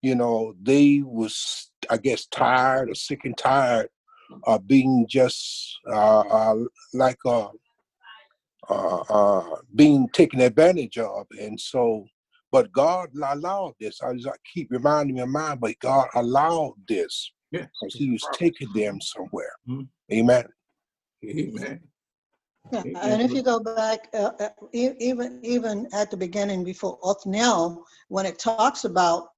[0.00, 3.88] you know they was I guess tired or sick and tired
[4.44, 6.56] of being just uh, uh,
[6.94, 7.48] like a
[8.70, 12.06] uh, uh, being taken advantage of, and so
[12.52, 14.00] but God allowed this.
[14.02, 17.66] I, just, I keep reminding my mind, but God allowed this yeah.
[17.80, 19.52] because He was taking them somewhere.
[19.68, 20.12] Mm-hmm.
[20.12, 20.44] Amen.
[21.24, 21.80] Amen.
[22.72, 27.84] Yeah, and if you go back, uh, uh even even at the beginning before Othniel,
[28.08, 29.28] when it talks about,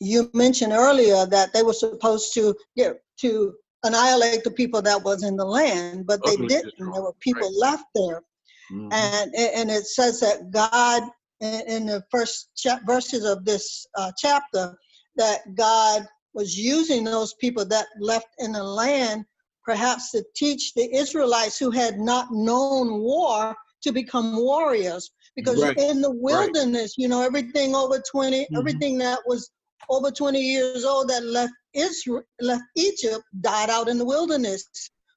[0.00, 5.22] you mentioned earlier that they were supposed to get to annihilate the people that was
[5.22, 6.74] in the land, but they didn't.
[6.78, 7.70] There were people right.
[7.70, 8.22] left there,
[8.72, 8.88] mm-hmm.
[8.92, 11.02] and and it says that God
[11.40, 14.76] in the first cha- verses of this uh, chapter
[15.16, 19.24] that God was using those people that left in the land
[19.64, 25.10] perhaps to teach the Israelites who had not known war to become warriors.
[25.36, 28.58] Because Right, in the wilderness, you know, everything over 20, Mhm.
[28.58, 29.50] everything that was
[29.88, 34.64] over 20 years old that left Israel, left Egypt, died out in the wilderness.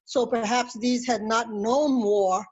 [0.06, 2.44] So perhaps these had not known war,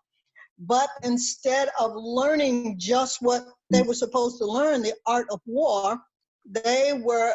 [0.59, 5.99] but instead of learning just what they were supposed to learn, the art of war,
[6.49, 7.35] they were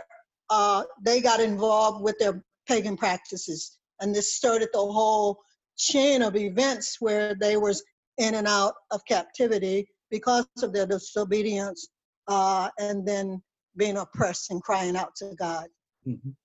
[0.49, 5.39] uh, they got involved with their pagan practices, and this started the whole
[5.77, 7.83] chain of events where they was
[8.17, 11.87] in and out of captivity because of their disobedience,
[12.27, 13.41] uh, and then
[13.77, 15.67] being oppressed and crying out to God.
[16.05, 16.35] Mhm.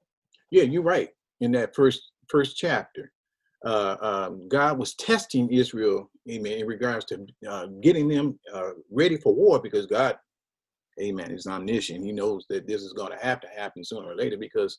[0.51, 1.11] Yeah, you're right.
[1.41, 3.13] In that first first chapter,
[3.67, 9.17] uh, um, God was testing Israel, amen, in regards to uh, getting them uh, ready
[9.17, 10.17] for war because God,
[11.01, 12.05] amen, is omniscient.
[12.05, 14.79] He knows that this is going to have to happen sooner or later because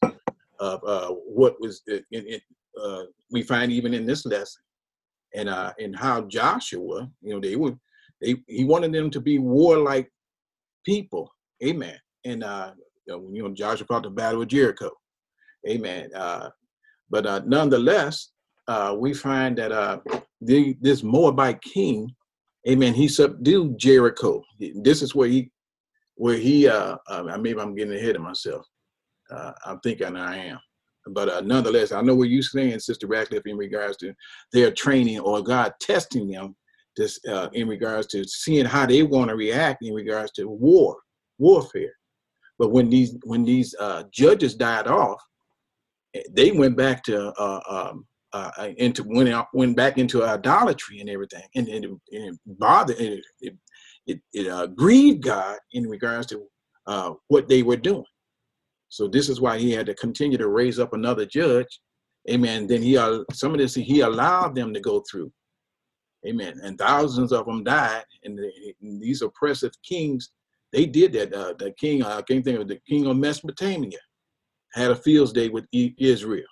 [0.59, 2.39] of uh, what was in, in,
[2.81, 4.61] uh, we find even in this lesson
[5.35, 7.75] and uh, and how Joshua, you know, they were
[8.21, 10.09] they he wanted them to be warlike
[10.85, 11.29] people,
[11.63, 11.97] amen.
[12.25, 12.71] And uh,
[13.05, 14.91] you know, Joshua fought the battle of Jericho.
[15.67, 16.09] Amen.
[16.15, 16.49] Uh,
[17.09, 18.31] but uh, nonetheless,
[18.67, 19.99] uh, we find that uh,
[20.41, 22.13] the, this Moabite king,
[22.67, 24.43] amen, he subdued Jericho.
[24.59, 25.51] This is where he,
[26.15, 28.65] where he, uh, uh, maybe I'm getting ahead of myself.
[29.29, 30.59] Uh, I'm thinking I am.
[31.09, 34.13] But uh, nonetheless, I know what you're saying, Sister Radcliffe, in regards to
[34.51, 36.55] their training or God testing them
[36.97, 40.97] this, uh, in regards to seeing how they want to react in regards to war,
[41.37, 41.93] warfare.
[42.59, 45.21] But when these when these uh, judges died off,
[46.31, 51.09] they went back to uh, um, uh, into went out went back into idolatry and
[51.09, 53.23] everything, and, and, it, and it bothered it
[54.05, 56.43] it, it, uh, grieved God in regards to
[56.87, 58.05] uh, what they were doing.
[58.89, 61.81] So this is why he had to continue to raise up another judge,
[62.29, 62.67] amen.
[62.67, 65.31] Then he uh, some of this he allowed them to go through,
[66.27, 66.59] amen.
[66.63, 70.31] And thousands of them died, and, the, and these oppressive kings
[70.73, 71.33] they did that.
[71.33, 73.99] Uh, the king, I can't think of the king of Mesopotamia,
[74.73, 76.43] had a fields day with Israel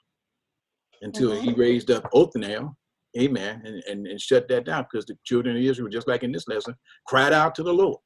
[1.05, 2.75] until he raised up Othniel,
[3.17, 6.31] amen, and, and, and shut that down because the children of Israel, just like in
[6.31, 6.75] this lesson,
[7.07, 7.99] cried out to the Lord.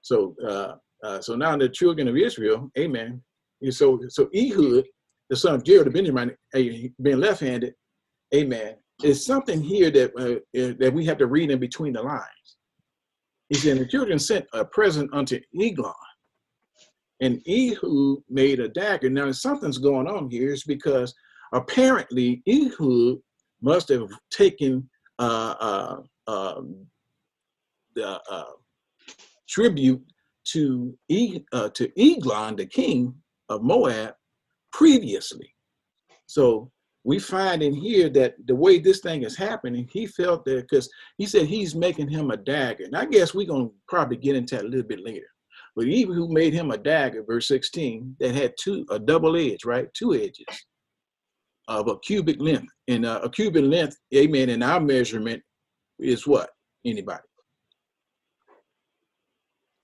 [0.00, 3.22] So, uh, uh, so now the children of Israel, amen.
[3.60, 4.84] And so, so Ehud,
[5.28, 7.74] the son of Jared, the Benjamin, being left-handed,
[8.34, 12.02] amen, is something here that uh, eh, that we have to read in between the
[12.02, 12.56] lines.
[13.48, 15.92] He said, the children sent a present unto Eglon.
[17.20, 19.10] And Ehud made a dagger.
[19.10, 21.14] Now, something's going on here is because
[21.52, 23.18] apparently Ehud
[23.60, 24.88] must have taken
[25.18, 26.86] uh, uh, um,
[27.94, 28.44] the uh,
[29.48, 30.02] tribute
[30.44, 33.14] to, e- uh, to Eglon, the king
[33.48, 34.14] of Moab,
[34.72, 35.54] previously.
[36.26, 36.70] So
[37.04, 40.88] we find in here that the way this thing is happening, he felt that because
[41.18, 42.84] he said he's making him a dagger.
[42.84, 45.26] And I guess we're going to probably get into that a little bit later.
[45.76, 49.92] But Ehud made him a dagger, verse 16, that had two, a double edge, right?
[49.94, 50.46] Two edges
[51.80, 52.72] of a cubit length.
[52.88, 55.42] And uh, a cubit length, amen, in our measurement
[55.98, 56.50] is what?
[56.84, 57.22] Anybody?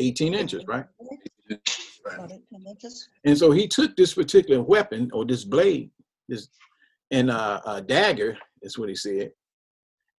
[0.01, 0.85] 18 inches, right?
[2.07, 2.67] About it, and
[3.25, 5.91] And so he took this particular weapon or this blade,
[6.29, 6.49] this
[7.11, 9.31] and uh, a dagger is what he said,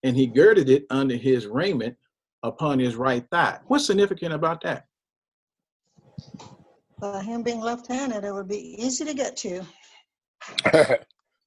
[0.04, 1.96] and he girded it under his raiment
[2.44, 3.60] upon his right thigh.
[3.68, 4.86] What's significant about that?
[7.00, 9.64] By him being left-handed, it would be easy to get to.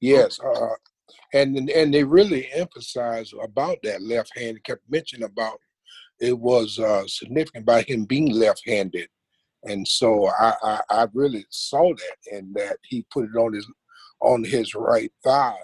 [0.02, 0.74] yes, uh,
[1.32, 4.62] and and they really emphasize about that left hand.
[4.64, 5.58] Kept mentioning about
[6.20, 9.08] it was uh, significant by him being left-handed,
[9.64, 13.66] and so I, I I really saw that and that he put it on his
[14.20, 15.56] on his right thigh.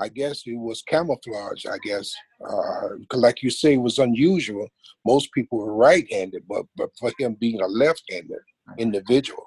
[0.00, 1.66] I guess it was camouflage.
[1.66, 2.12] I guess,
[2.48, 4.68] uh, 'cause like you say, it was unusual.
[5.04, 8.42] Most people were right-handed, but but for him being a left-handed
[8.78, 9.44] individual.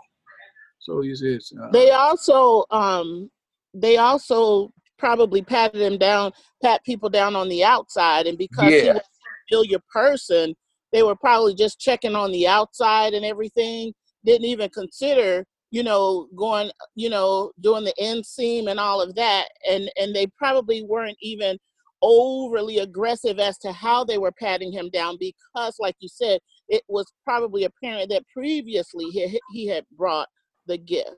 [0.80, 3.30] So he says, uh, They also um
[3.74, 6.32] they also probably patted him down,
[6.64, 8.94] pat people down on the outside, and because he Yeah.
[8.94, 10.56] was a familiar person,
[10.92, 13.94] they were probably just checking on the outside and everything.
[14.26, 19.48] Didn't even consider, you know, going, you know, doing the inseam and all of that,
[19.70, 21.58] and and they probably weren't even
[22.04, 26.84] overly aggressive as to how they were patting him down because, like you said, it
[26.88, 30.28] was probably apparent that previously he he had brought
[30.68, 31.10] the gift.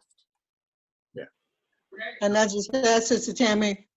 [2.22, 3.88] And as you said, Sister Tammy,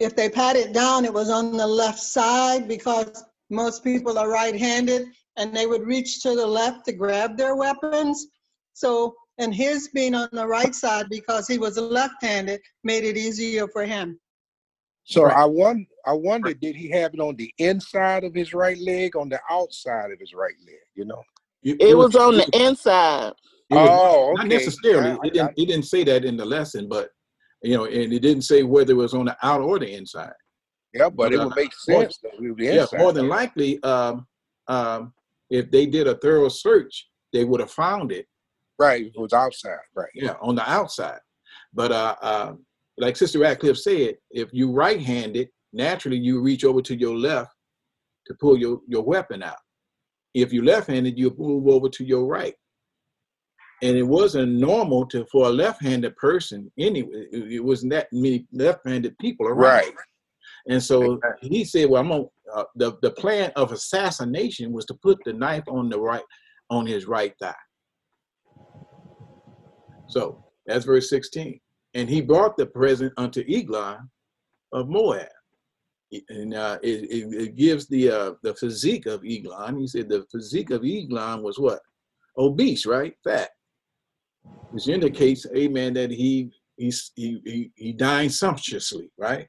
[0.00, 4.28] if they pat it down, it was on the left side because most people are
[4.28, 8.26] right-handed and they would reach to the left to grab their weapons.
[8.72, 13.68] So, and his being on the right side because he was left-handed made it easier
[13.68, 14.18] for him.
[15.04, 15.36] So Right.
[15.36, 19.16] I won I wonder did he have it on the inside of his right leg,
[19.16, 21.22] on the outside of his right leg, you know?
[21.62, 23.32] It was on the inside.
[23.70, 25.10] it was oh, not necessarily.
[25.10, 25.52] I- I it didn't.
[25.56, 27.10] It didn't say that in the lesson, but
[27.62, 30.32] you know, and it didn't say whether it was on the out or the inside.
[30.92, 34.26] Yeah, but it Uh, would make more- sense it the Yeah, more than likely, um,
[34.68, 35.12] um,
[35.50, 38.26] if they did a thorough search, they would have found it.
[38.78, 40.10] Right, it was outside, right.
[40.14, 41.20] Yeah, on the outside.
[41.72, 42.54] But uh, uh,
[42.98, 47.52] like Sister Radcliffe said, if you right-handed, naturally you reach over to your left
[48.26, 49.58] to pull your, your weapon out.
[50.34, 52.54] If you left-handed, you move over to your right.
[53.82, 57.26] And it wasn't normal to for a left-handed person anyway.
[57.30, 59.58] It, it wasn't that many left-handed people around.
[59.58, 59.92] Right.
[60.68, 61.48] And so Exactly.
[61.50, 65.32] he said, "Well, I'm on uh, the the plan of assassination was to put the
[65.32, 66.24] knife on the right
[66.70, 67.54] on his right thigh."
[70.08, 71.60] So that's verse 16.
[71.94, 74.10] And he brought the present unto Eglon
[74.72, 75.28] of Moab.
[76.28, 79.78] And uh, it, it, it gives the uh, the physique of Eglon.
[79.78, 81.80] He said the physique of Eglon was what?
[82.38, 83.14] Obese, right?
[83.24, 83.50] Fat.
[84.70, 89.46] Which indicates, amen, that he he's, he, he, he dined sumptuously, right?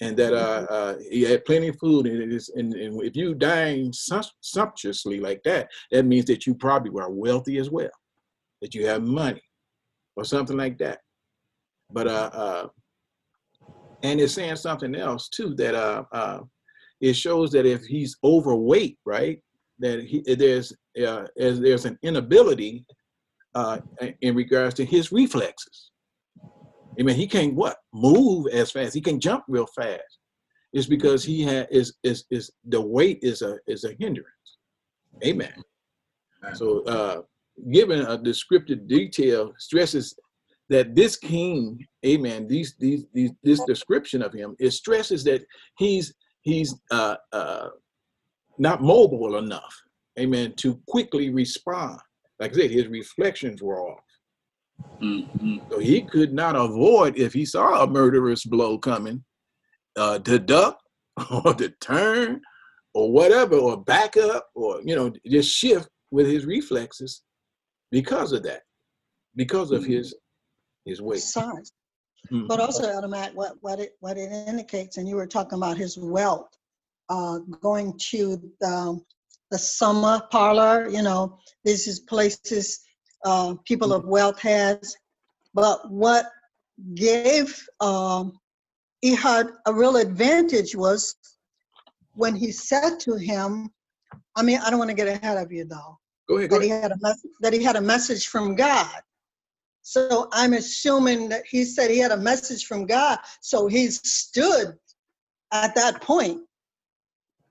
[0.00, 2.06] And that uh, uh, he had plenty of food.
[2.06, 6.54] And, it is, and, and if you dine sumptuously like that, that means that you
[6.54, 7.90] probably were wealthy as well,
[8.60, 9.42] that you have money
[10.16, 11.00] or something like that.
[11.90, 12.66] But uh, uh,
[14.02, 16.40] and it's saying something else too that uh, uh,
[17.00, 19.40] it shows that if he's overweight, right,
[19.78, 20.72] that he there's
[21.04, 22.84] uh, as there's an inability
[23.56, 23.78] uh,
[24.20, 25.90] in regards to his reflexes.
[26.98, 28.94] I mean, he can't what move as fast.
[28.94, 30.18] He can jump real fast.
[30.72, 34.50] It's because he had is is is the weight is a is a hindrance.
[35.24, 35.54] Amen.
[36.54, 37.22] So, uh,
[37.72, 40.14] given a descriptive detail, stresses
[40.68, 45.44] that this king, amen, these, these, these, this description of him, it stresses that
[45.78, 47.68] he's, he's uh, uh,
[48.58, 49.74] not mobile enough,
[50.18, 51.98] amen, to quickly respond.
[52.38, 54.04] Like I said, his reflections were off.
[55.00, 55.70] Mhm.
[55.70, 59.24] So he could not avoid, if he saw a murderous blow coming,
[59.96, 60.78] uh, to duck
[61.44, 62.42] or to turn
[62.94, 67.22] or whatever, or back up or, you know, just shift with his reflexes
[67.90, 68.62] because of that,
[69.34, 70.14] because of his
[70.84, 71.20] his weight.
[71.20, 71.72] size.
[72.30, 72.46] Mhm.
[72.48, 75.76] But also, Elder Matt, what, what it, what it indicates, and you were talking about
[75.76, 76.48] his wealth,
[77.08, 79.00] uh, going to the,
[79.50, 82.80] the summer parlor, you know, this is places,
[83.24, 84.96] uh, people of wealth has.
[85.54, 86.26] But what
[86.94, 88.38] gave, um,
[89.04, 91.16] Ehud a real advantage was
[92.14, 93.70] when he said to him,
[94.34, 96.64] I mean, I don't want to get ahead of you though Go ahead, go that
[96.64, 99.00] he had a mess- that he had a message from God.
[99.82, 103.18] So I'm assuming that he said he had a message from God.
[103.40, 104.76] So he stood
[105.52, 106.42] at that point.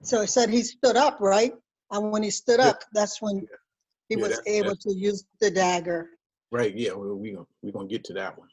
[0.03, 1.53] So he said he stood up, right?
[1.91, 3.47] And when he stood up, that's when
[4.09, 6.09] he Yeah, was that- able to use the dagger.
[6.51, 8.49] Right, yeah, we're we gonna we're gonna get to that one.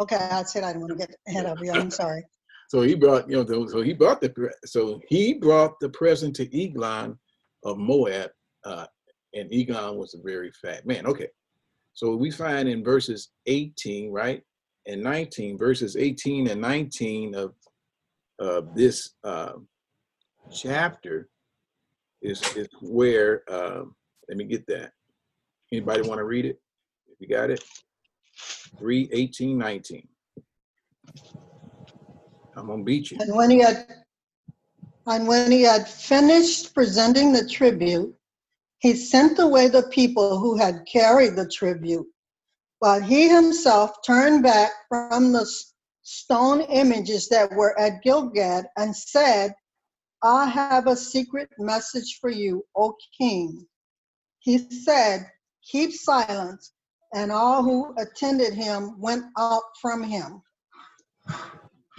[0.00, 1.72] Okay, I said I didn't want to get ahead of you.
[1.72, 2.24] I'm sorry.
[2.68, 4.32] So he brought, you know, so- so he brought the
[4.64, 7.18] so he brought the present to Eglon
[7.64, 8.30] of Moab,
[8.64, 8.86] uh,
[9.34, 11.04] and Eglon was a very fat man.
[11.04, 11.28] Okay,
[11.92, 14.42] so we find in verses 18, right,
[14.86, 17.54] and 19, verses 18 and 19 of
[18.38, 19.52] uh, this uh,
[20.50, 21.28] chapter
[22.22, 23.42] is is where.
[23.52, 23.94] Um,
[24.28, 24.92] let me get that.
[25.72, 26.60] Anybody want to read it?
[27.08, 27.62] If you got it,
[28.78, 30.08] 3, 18, 19.
[32.56, 33.18] I'm gonna beat you.
[33.20, 33.86] And when he had
[35.06, 38.14] and when he had finished presenting the tribute,
[38.78, 42.06] he sent away the people who had carried the tribute,
[42.78, 45.46] while he himself turned back from the
[46.02, 49.54] stone images that were at Gilgal and said,
[50.24, 53.66] I have a secret message for you, O king.
[54.40, 55.26] He said,
[55.64, 56.72] Keep silence,
[57.14, 60.42] and all who attended him went out from him.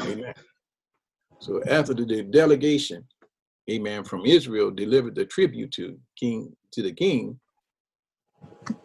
[0.02, 0.34] Amen.
[1.40, 3.06] So after the de- delegation,
[3.70, 7.40] amen, from Israel delivered the tribute to king to the king,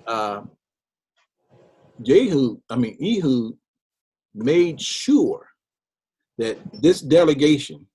[0.06, 0.42] uh,
[2.02, 3.54] Jehu, I mean Ehud,
[4.34, 5.48] made sure
[6.38, 7.87] that this delegation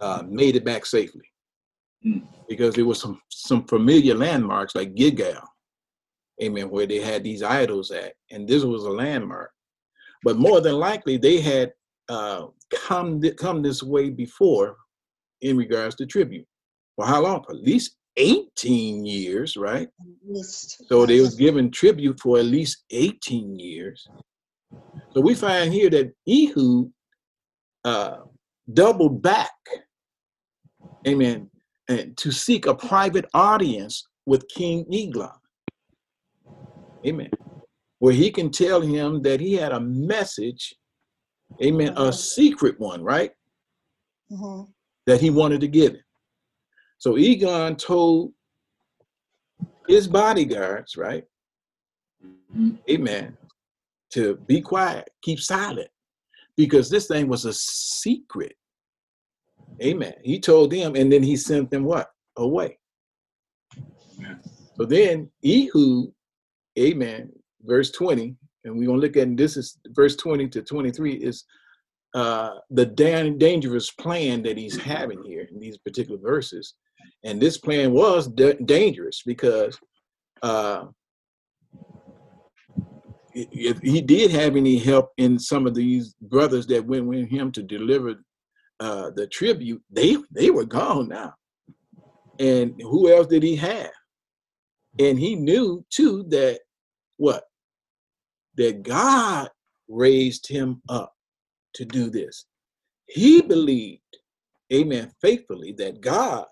[0.00, 1.28] uh, made it back safely,
[2.02, 2.18] Hmm.
[2.48, 5.40] because there was some some familiar landmarks like Gilgal,
[6.42, 9.50] amen, where they had these idols at, and this was a landmark.
[10.22, 11.72] But more than likely, they had
[12.08, 14.76] uh, come th- come this way before
[15.40, 16.46] in regards to tribute.
[16.96, 17.42] For how long?
[17.44, 19.88] For at least 18 years, right?
[20.26, 20.80] Yes.
[20.88, 24.06] So they was given tribute for at least 18 years.
[25.12, 26.90] So we find here that Ehud
[27.84, 28.16] uh,
[28.72, 29.52] doubled back,
[31.06, 31.50] amen,
[31.88, 35.30] and to seek a private audience with King Eglon.
[37.06, 37.30] Amen.
[37.98, 40.74] Where he can tell him that he had a message,
[41.62, 43.32] amen, a secret one, right?
[44.30, 44.72] Mhm.
[45.06, 46.04] That he wanted to give him.
[46.98, 48.34] So Eglon told
[49.86, 51.24] his bodyguards, right?
[52.90, 53.36] Amen.
[54.10, 55.90] To be quiet, keep silent,
[56.56, 58.56] because this thing was a secret.
[59.82, 60.14] Amen.
[60.22, 62.08] He told them, and then he sent them what?
[62.36, 62.78] Away.
[64.76, 66.12] So then Ehud,
[66.78, 67.30] amen,
[67.62, 71.44] verse 20, and we're gonna look at this is verse 20 to 23 is
[72.14, 76.74] uh the dan- dangerous plan that he's having here in these particular verses.
[77.24, 79.78] And this plan was da- dangerous because
[80.42, 80.86] uh
[83.34, 87.52] if he did have any help in some of these brothers that went with him
[87.52, 88.14] to deliver
[88.80, 91.34] uh the tribute, they they were gone now.
[92.38, 93.90] And who else did he have?
[94.98, 96.60] And he knew too that
[97.16, 97.44] what?
[98.56, 99.50] That God
[99.88, 101.12] raised him up
[101.74, 102.46] to do this.
[103.06, 104.00] He believed,
[104.72, 106.46] amen, faithfully that God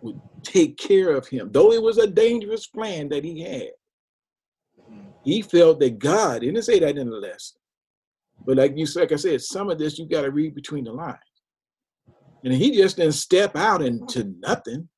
[0.00, 1.50] would take care of him.
[1.52, 3.70] Though it was a dangerous plan that he had,
[5.24, 7.57] he felt that God, didn't say that in the lesson.
[8.46, 10.92] But like you like I said, some of this you got to read between the
[10.92, 11.16] lines.
[12.44, 14.88] And he just didn't step out into nothing.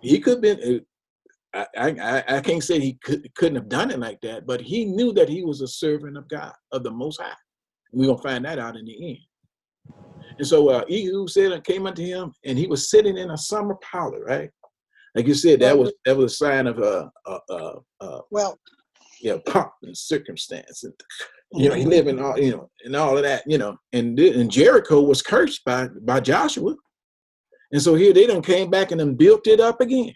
[0.00, 0.80] He could have been,
[1.54, 4.60] I, I, I- I can't say he could, couldn't have done it like that, but
[4.60, 7.32] he knew that he was a servant of God, of the Most High.
[7.92, 9.18] We're going to find that out in the end.
[10.38, 13.36] And so uh, Ehud said and came unto him, and he was sitting in a
[13.36, 14.50] summer parlor, right?
[15.14, 18.58] Like you said, that was that was a sign of a, uh, uh, uh, Well,
[19.20, 20.94] yeah, pomp and circumstance, and
[21.52, 24.18] you know, he lived in all, you know, and all of that, you know, and
[24.18, 26.74] and Jericho was cursed by by Joshua,
[27.72, 30.14] and so here they done came back and then built it up again.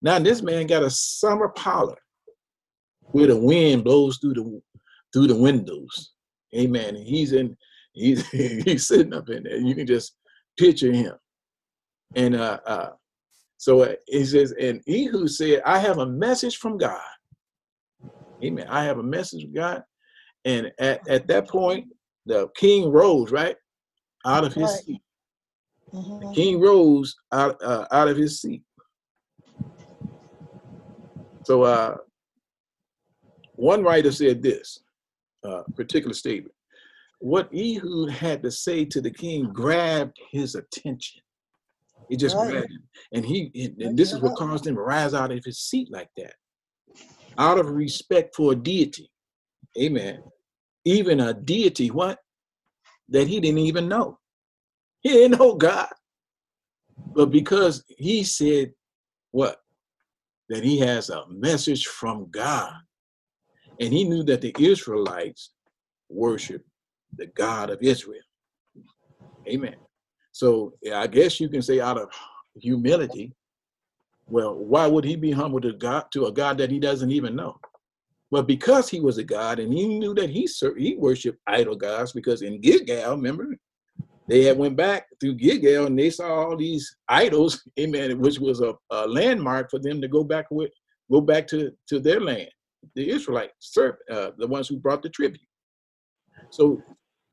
[0.00, 1.98] Now this man got a summer parlor
[3.02, 4.62] where the wind blows through the
[5.12, 6.12] through the windows,
[6.54, 6.96] amen.
[6.96, 7.56] And he's in,
[7.92, 9.58] he's he's sitting up in there.
[9.58, 10.16] You can just
[10.58, 11.12] picture him,
[12.14, 12.90] and uh, uh
[13.58, 17.00] so uh, he says, and Ehud said, "I have a message from God."
[18.44, 18.66] Amen.
[18.68, 19.82] I have a message from God.
[20.46, 21.88] And at, at that point,
[22.24, 23.56] the king rose, right?
[24.24, 24.84] Out of his Right.
[24.84, 25.02] seat.
[25.92, 26.34] mhm.
[26.34, 28.62] King rose out, uh, out of his seat.
[31.42, 31.96] So uh,
[33.56, 34.78] one writer said this
[35.44, 36.54] uh, particular statement.
[37.18, 41.20] What Ehud had to say to the king grabbed his attention.
[42.08, 42.50] It just Right.
[42.50, 42.88] grabbed him.
[43.12, 45.90] And he and, and this is what caused him to rise out of his seat
[45.90, 46.34] like that.
[47.38, 49.10] Out of respect for a deity.
[49.80, 50.22] Amen.
[50.86, 52.20] Even a deity, what?
[53.08, 54.18] That he didn't even know.
[55.00, 55.88] He didn't know God.
[56.96, 58.72] But because he said
[59.32, 59.60] what?
[60.48, 62.72] That he has a message from God.
[63.80, 65.50] And he knew that the Israelites
[66.08, 66.64] worship
[67.16, 68.22] the God of Israel.
[69.48, 69.74] Amen.
[70.32, 72.10] So I guess you can say out of
[72.54, 73.34] humility,
[74.28, 77.34] well, why would he be humble to God to a God that he doesn't even
[77.34, 77.58] know?
[78.30, 82.12] Well, because he was a God and he knew that he he worshipped idol gods
[82.12, 83.56] because in Gilgal, remember,
[84.28, 88.60] they had went back through Gilgal and they saw all these idols, amen, which was
[88.60, 90.72] a, a landmark for them to go back with,
[91.10, 92.48] go back to, to their land,
[92.96, 95.40] the Israelites, serve, uh, the ones who brought the tribute.
[96.50, 96.82] So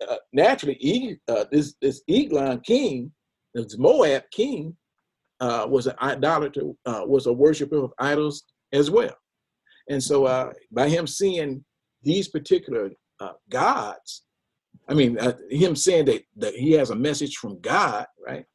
[0.07, 3.11] uh, naturally, uh, this this Eglon king,
[3.53, 4.75] this Moab king,
[5.39, 9.15] uh, was an idolater, uh, was a worshiper of idols as well.
[9.89, 11.63] And so, uh, by him seeing
[12.01, 14.23] these particular uh, gods,
[14.87, 18.45] I mean, uh, him saying that that he has a message from God, right?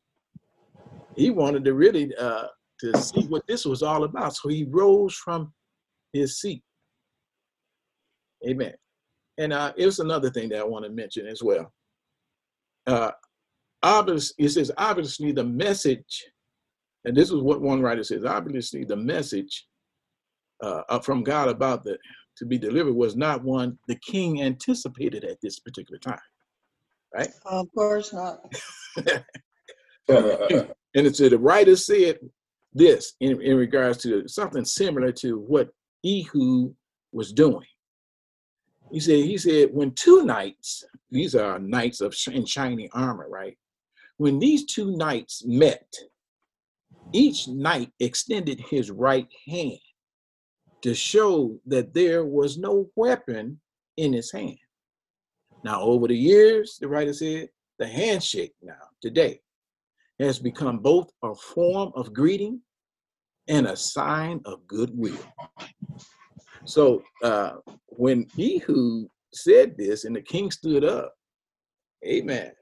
[1.17, 2.47] He wanted to really uh,
[2.81, 4.37] to see what this was all about.
[4.37, 5.53] So he rose from
[6.13, 6.63] his seat.
[8.47, 8.75] Amen.
[9.39, 11.73] And uh, it was another thing that I want to mention as well.
[12.87, 13.13] Uh,
[13.83, 16.25] obvious, it says obviously the message,
[17.05, 18.25] and this is what one writer says.
[18.25, 19.67] Obviously, the message
[20.63, 21.99] uh, from God about the
[22.37, 26.19] to be delivered was not one the king anticipated at this particular time,
[27.15, 27.29] right?
[27.45, 28.41] Of course not.
[30.95, 32.19] And it's the writer said
[32.73, 35.69] this in, in regards to something similar to what
[36.05, 36.75] Ehud
[37.13, 37.67] was doing.
[38.91, 43.57] He said, he said, when two knights, these are knights of in shiny armor, right?
[44.17, 45.95] When these two knights met,
[47.13, 49.79] each knight extended his right hand
[50.83, 53.61] to show that there was no weapon
[53.97, 54.59] in his hand.
[55.65, 57.49] Now, over the years, the writer said,
[57.79, 59.41] the handshake now, today,
[60.21, 62.61] has become both a form of greeting
[63.49, 65.19] and a sign of goodwill.
[66.65, 67.55] So uh,
[67.87, 71.15] when Ehud said this and the king stood up,
[72.07, 72.53] amen.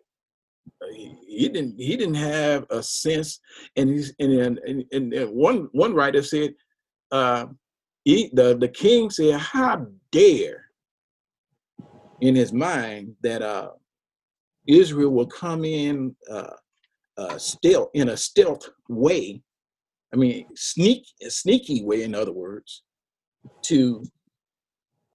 [0.83, 3.41] uh, He, he didn't he didn't have a sense
[3.77, 6.55] and he's and, and, and, and one one writer said
[7.11, 7.47] uh
[8.07, 10.65] he, the the king said how dare
[12.21, 13.71] in his mind that uh
[14.67, 16.55] Israel will come in uh,
[17.19, 17.39] uh
[17.95, 19.43] in a stealth way
[20.15, 22.83] I mean sneak a sneaky way in other words
[23.63, 24.03] to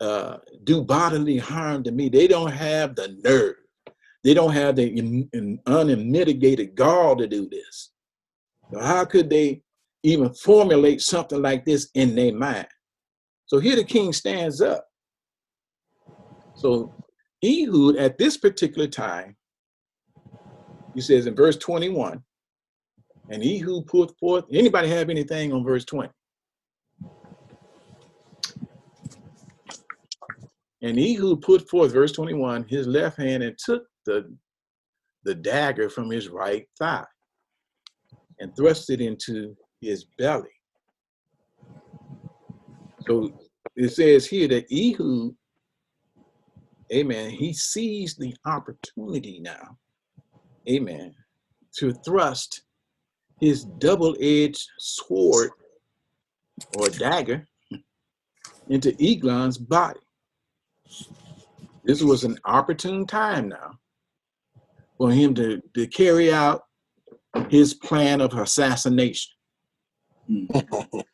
[0.01, 2.09] uh, do bodily harm to me.
[2.09, 3.55] They don't have the nerve.
[4.23, 7.91] They don't have the in, in unmitigated gall to do this.
[8.73, 9.61] So how could they
[10.03, 12.67] even formulate something like this in their mind?
[13.51, 14.87] So here the king stands up.
[16.55, 16.93] So
[17.43, 19.35] Ehud at this particular time,
[20.95, 22.23] he says in verse 21,
[23.29, 26.09] and Ehud put forth, anybody have anything on verse 20?
[30.81, 34.33] And Ehud put forth, verse 21, his left hand and took the,
[35.25, 37.03] the dagger from his right thigh
[38.39, 40.47] and thrust it into his belly.
[43.07, 43.31] So
[43.75, 45.35] it says here that Ehud,
[46.93, 49.77] amen, he sees the opportunity now,
[50.69, 51.15] amen,
[51.77, 52.63] to thrust
[53.39, 55.51] his double edged sword
[56.77, 57.47] or dagger
[58.69, 59.99] into Eglon's body.
[61.83, 63.79] This was an opportune time now
[64.97, 66.63] for him to, to carry out
[67.49, 69.31] his plan of assassination.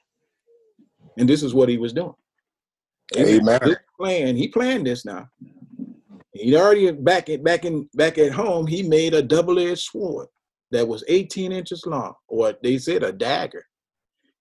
[1.18, 2.14] And this is what he was doing.
[3.16, 3.60] Amen.
[3.64, 5.28] This plan, he planned this now.
[6.34, 10.28] He'd already back at back in back at home, he made a double-edged sword
[10.72, 13.66] that was 18 inches long, or they said a dagger.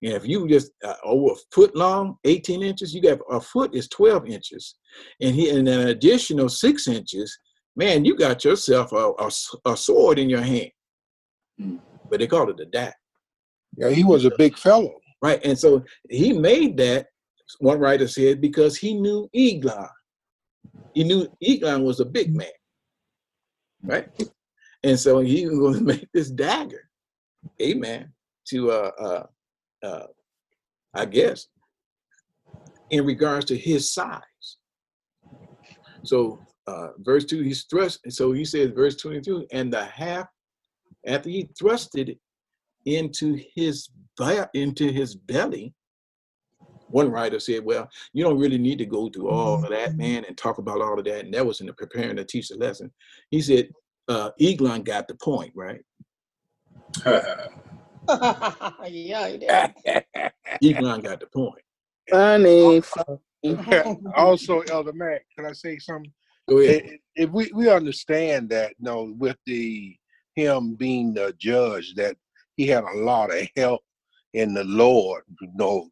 [0.03, 3.75] And if you just uh, over a foot long, 18 inches, you got a foot
[3.75, 4.75] is 12 inches,
[5.21, 7.37] and he and an additional six inches,
[7.77, 9.13] man, you got yourself a
[9.65, 10.71] a sword in your hand.
[11.61, 11.81] Mm.
[12.11, 12.95] But they called it a dagger.
[13.77, 14.95] Yeah, he was a big fellow.
[15.23, 15.45] Right.
[15.45, 17.07] And so he made that,
[17.59, 19.89] one writer said, because he knew Eglon.
[20.95, 22.49] He knew Eglon was a big man.
[23.83, 24.09] Right.
[24.83, 26.89] And so he was going to make this dagger.
[27.61, 28.13] Amen.
[28.49, 29.27] To, uh, uh,
[29.87, 30.07] uh,
[30.95, 31.49] I guess,
[32.91, 34.23] in regards to his size.
[36.05, 38.01] So, uh, verse 2, he's thrust.
[38.11, 40.27] So he says, verse 22, and the half,
[41.07, 42.19] after he thrusted
[42.87, 45.75] into his be- into his belly.
[46.89, 50.25] One writer said, "Well, you don't really need to go through all of that, man,
[50.25, 52.57] and talk about all of that." And that was in the preparing to teach the
[52.57, 52.93] lesson.
[53.31, 53.71] He said,
[54.09, 55.81] uh, "Eglon got the point, right?
[58.89, 59.75] yeah, he did.
[60.63, 61.63] Eglon got the point."
[62.09, 63.99] Funny, funny.
[64.15, 66.13] also, Elder Matt, can I say something?
[66.49, 66.83] Go ahead.
[66.85, 69.97] If if we, we understand that, you know, with the
[70.37, 72.17] him being the judge, that
[72.57, 73.83] he had a lot of help
[74.33, 75.91] in the Lord, you know,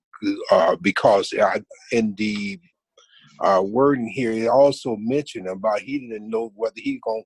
[0.50, 1.58] uh, because uh,
[1.92, 2.58] in the
[3.40, 7.22] uh, wording here, it also mentioned about he didn't know whether he gonna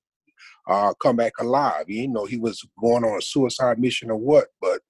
[0.69, 1.85] uh, come back alive.
[1.87, 4.81] He know he was going on a suicide mission or what, but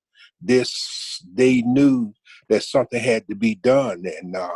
[0.41, 2.13] this they knew
[2.49, 4.51] that something had to be done, and um,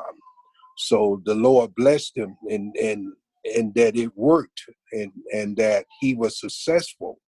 [0.77, 3.13] so the Lord blessed him, and and
[3.57, 4.63] and that it worked,
[4.93, 7.21] and and that he was successful.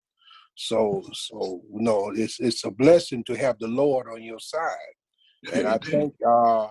[0.57, 4.95] So so no, it's it's a blessing to have the Lord on your side,
[5.53, 6.69] and I think uh,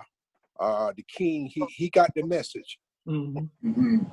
[0.60, 2.80] uh, the king he he got the message.
[3.08, 3.50] Mhm.
[3.64, 4.12] Mhm.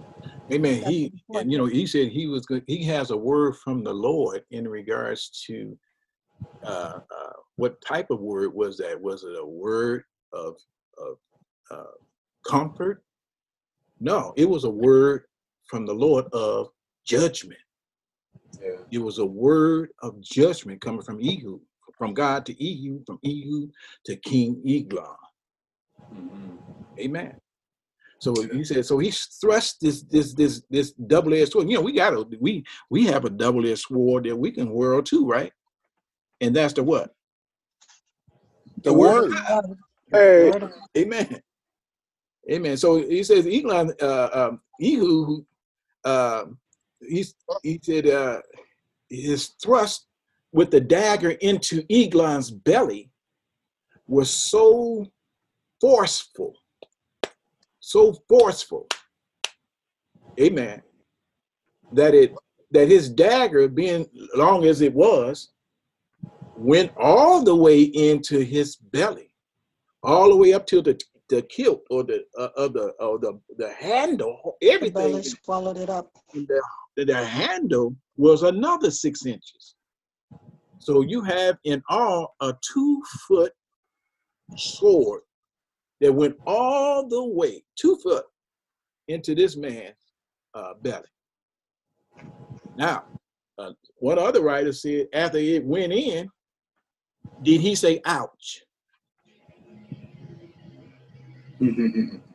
[0.53, 0.83] Amen.
[0.83, 2.65] He and you know he said he was good.
[2.67, 5.79] He has a word from the Lord in regards to
[6.65, 9.01] uh, uh, what type of word was that?
[9.01, 10.57] Was it a word of
[10.99, 11.17] of
[11.71, 11.85] uh,
[12.49, 13.05] comfort?
[14.01, 15.25] No, it was a word
[15.69, 16.69] from the Lord of
[17.07, 17.61] judgment.
[18.61, 18.77] Yeah.
[18.91, 21.61] It was a word of judgment coming from Ehud,
[21.97, 23.71] from God to Ehud, from Ehud
[24.05, 25.17] to King Eglon.
[26.13, 26.59] Mhm.
[26.99, 27.41] Amen.
[28.19, 31.71] So he said, so he thrust this this this this double-edged sword.
[31.71, 35.03] You know, we got a we we have a double-edged sword that we can whirl
[35.03, 35.53] too, right?
[36.43, 37.15] And that's the what?
[38.83, 39.33] The word.
[40.13, 40.51] Hey.
[40.99, 41.41] Amen.
[42.51, 42.77] Amen.
[42.77, 45.47] So he says, Eglon, uh, um, Ehud,
[46.05, 46.45] uh,
[47.09, 48.41] he's, he said, uh,
[49.09, 50.07] his thrust
[50.53, 53.11] with the dagger into Eglon's belly
[54.07, 55.07] was so
[55.81, 56.55] forceful,
[57.81, 58.87] so forceful.
[60.41, 60.83] Amen.
[61.93, 62.35] that it
[62.73, 65.51] that his dagger, being long as it was,
[66.57, 69.31] went all the way into his belly,
[70.05, 70.99] all the way up to the
[71.29, 75.13] the hilt or the uh, of the or the the handle, The everything.
[75.13, 76.11] belly swallowed it up.
[76.35, 76.63] And the,
[77.05, 79.75] the handle was another six inches.
[80.79, 83.53] So you have in all a two foot
[84.57, 85.23] sword
[86.01, 88.25] that went all the way two foot
[89.09, 89.95] into this man's
[90.55, 91.05] uh, belly.
[92.77, 93.05] Now,
[93.59, 96.29] uh, one other writer said after it went in,
[97.43, 98.63] did he say ouch?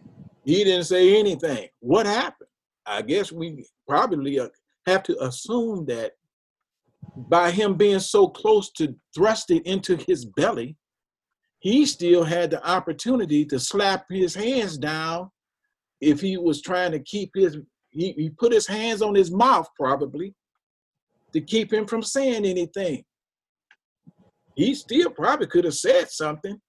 [0.45, 1.69] He didn't say anything.
[1.79, 2.49] What happened?
[2.85, 4.49] I guess we probably uh,
[4.85, 6.13] have to assume that
[7.17, 10.75] by him being so close to thrust it into his belly,
[11.59, 15.29] he still had the opportunity to slap his hands down
[16.01, 17.57] if he was trying to keep his
[17.89, 20.35] he, he put his hands on his mouth probably
[21.31, 23.03] to keep him from saying anything.
[24.55, 26.59] He still probably could have said something,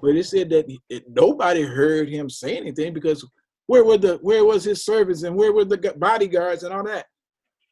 [0.00, 3.24] but it said that it, nobody heard him say anything because
[3.66, 7.06] where were the where was his servants and where were the bodyguards and all that?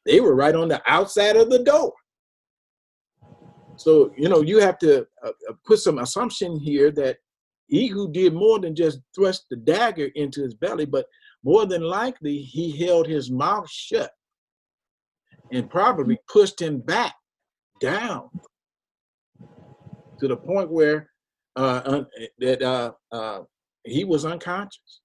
[0.07, 1.93] They were right on the outside of the door.
[3.77, 7.17] So you know you have to uh, uh, put some assumption here that
[7.67, 11.07] he who did more than just thrust the dagger into his belly, but
[11.45, 14.11] more than likely he held his mouth shut
[15.53, 17.15] and probably pushed him back
[17.81, 18.29] down
[20.19, 21.11] to the point where
[21.57, 22.03] uh,
[22.39, 23.41] that uh, uh,
[23.85, 25.01] he was unconscious.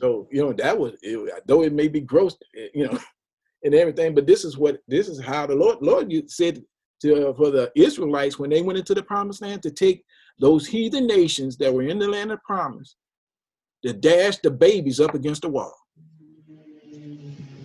[0.00, 2.98] So you know that was it, though it may be gross, eh, you know,
[3.64, 4.14] and everything.
[4.14, 6.62] But this is what this is how the Lord Lord said
[7.02, 10.04] to for the Israelites when they went into the Promised Land to take
[10.38, 12.96] those heathen nations that were in the land of promise
[13.84, 15.74] to dash the babies up against the wall,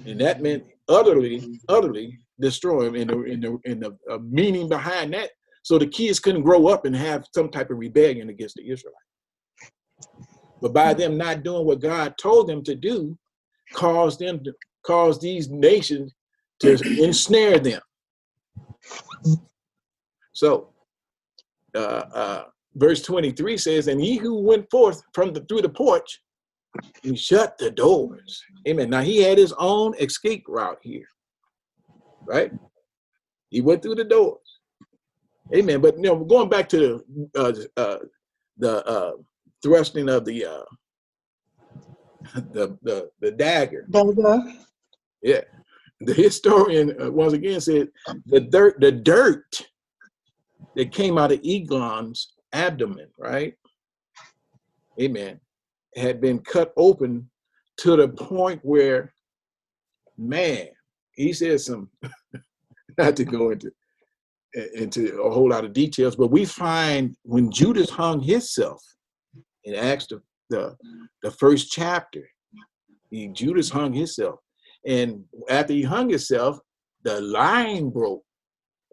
[0.05, 2.95] and that meant utterly, utterly destroy them.
[2.95, 5.31] In the in the in the uh, meaning behind that,
[5.63, 9.10] so the kids couldn't grow up and have some type of rebellion against the Israelites.
[10.61, 13.17] But by them not doing what God told them to do,
[13.73, 14.53] caused them to
[14.83, 16.13] cause these nations
[16.59, 17.81] to ensnare them.
[20.33, 20.69] So,
[21.75, 22.43] uh, uh,
[22.75, 26.21] verse 23 says, And he who went forth from the through the porch,
[27.03, 28.41] he shut the doors.
[28.67, 28.89] Amen.
[28.89, 31.07] Now he had his own escape route here,
[32.25, 32.51] right?
[33.49, 34.39] He went through the doors.
[35.53, 35.81] Amen.
[35.81, 37.03] But you know, going back to
[37.35, 37.97] the uh, uh,
[38.57, 39.11] the uh,
[39.63, 40.63] thrusting of the uh,
[42.51, 43.85] the the the dagger.
[43.89, 44.43] Dagger.
[45.21, 45.41] Yeah,
[45.99, 47.89] the historian uh, once again said
[48.25, 49.67] the dirt the dirt
[50.75, 53.53] that came out of Eglon's abdomen, right?
[54.99, 55.39] Amen.
[55.95, 57.29] Had been cut open
[57.77, 59.13] to the point where,
[60.17, 60.67] man,
[61.13, 61.89] he said some.
[62.97, 63.71] not to go into
[64.75, 68.83] into a whole lot of details, but we find when Judas hung himself
[69.63, 70.75] in Acts the, the,
[71.23, 72.27] the first chapter,
[73.09, 74.39] he, Judas hung himself.
[74.85, 76.59] And after he hung himself,
[77.03, 78.23] the line broke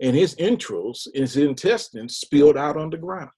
[0.01, 3.31] and his entrails, his intestines spilled out on the ground.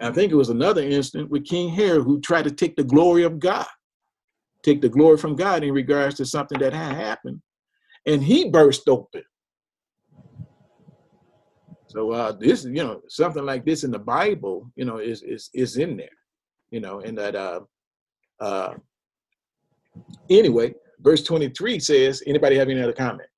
[0.00, 3.22] I think it was another incident with King Herod who tried to take the glory
[3.22, 3.66] of God,
[4.62, 7.40] take the glory from God in regards to something that had happened.
[8.06, 9.22] And he burst open.
[11.94, 15.48] So uh, this, you know, something like this in the Bible, you know, is is
[15.54, 16.08] is in there,
[16.70, 17.60] you know, and that uh,
[18.40, 18.74] uh,
[20.28, 23.28] anyway, verse twenty three says, anybody have any other comment?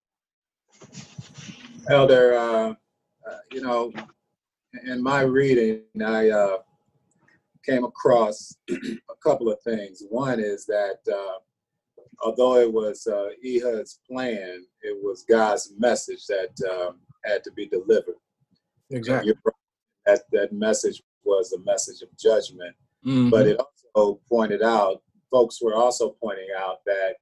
[1.90, 3.92] Elder, uh, uh, you know,
[4.86, 6.57] in my reading, I uh,
[7.62, 10.02] came across a couple of things.
[10.09, 11.38] One is that uh,
[12.24, 17.66] although it was uh, Ehud's plan, it was God's message that um, had to be
[17.66, 18.14] delivered.
[18.91, 19.32] Exactly.
[19.45, 19.55] Right.
[20.07, 22.74] That that message was a message of judgment,
[23.05, 23.30] Mhm.
[23.30, 27.16] but it also pointed out, folks were also pointing out that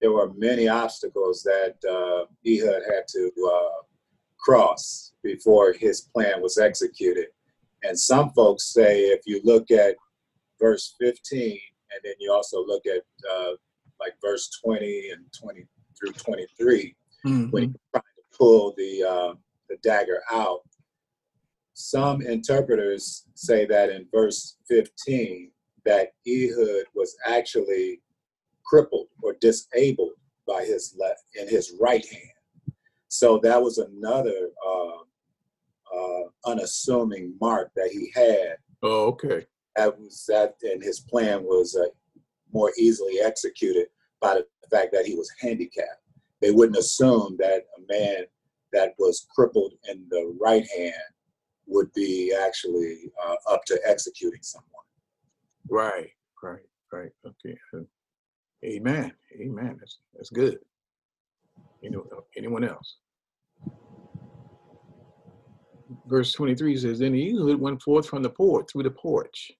[0.00, 3.82] there were many obstacles that uh, Ehud had to uh,
[4.38, 7.28] cross before his plan was executed.
[7.82, 9.96] And some folks say, if you look at
[10.60, 11.58] verse 15,
[11.90, 13.02] and then you also look at
[13.32, 13.52] uh,
[13.98, 15.66] like verse 20 and 20
[15.98, 16.94] through 23,
[17.24, 17.60] when Mhm.
[17.72, 19.34] he's trying to pull the uh,
[19.68, 20.60] the dagger out.
[21.80, 25.52] Some interpreters say that in verse 15
[25.84, 28.02] that Ehud was actually
[28.64, 30.14] crippled or disabled
[30.44, 32.74] by his left in his right hand.
[33.06, 38.56] So that was another uh, uh, unassuming mark that he had.
[38.82, 39.46] Oh, okay.
[39.76, 41.86] That was that, and his plan was uh,
[42.52, 43.86] more easily executed.
[44.20, 46.02] by the fact that he was handicapped.
[46.42, 48.24] They wouldn't assume that a man
[48.72, 51.14] that was crippled in the right hand
[51.68, 54.66] would be actually uh, up to executing someone.
[55.68, 56.10] Right,
[56.42, 57.10] right, right.
[57.26, 57.56] Okay.
[57.74, 57.80] uh,
[58.64, 59.12] Amen.
[59.40, 59.76] Amen.
[59.78, 60.58] That's that's good.
[61.80, 62.04] You know,
[62.36, 62.96] anyone else?
[66.06, 69.50] Verse 23 says, Then Ehud went forth from the port through the porch.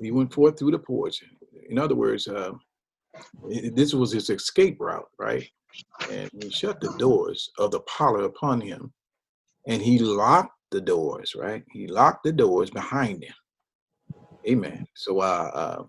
[0.00, 1.22] He went forth through the porch.
[1.70, 2.52] In other words, uh,
[3.72, 5.48] this was his escape route, right?
[6.10, 8.92] And he shut the doors of the parlor upon him,
[9.66, 11.64] and he locked the doors, right?
[11.72, 13.34] He locked the doors behind him.
[14.48, 14.86] Amen.
[14.94, 15.84] So, uh, uh,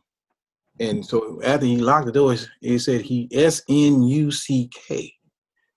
[0.80, 5.14] and so after he locked the doors, he said he S N U C K.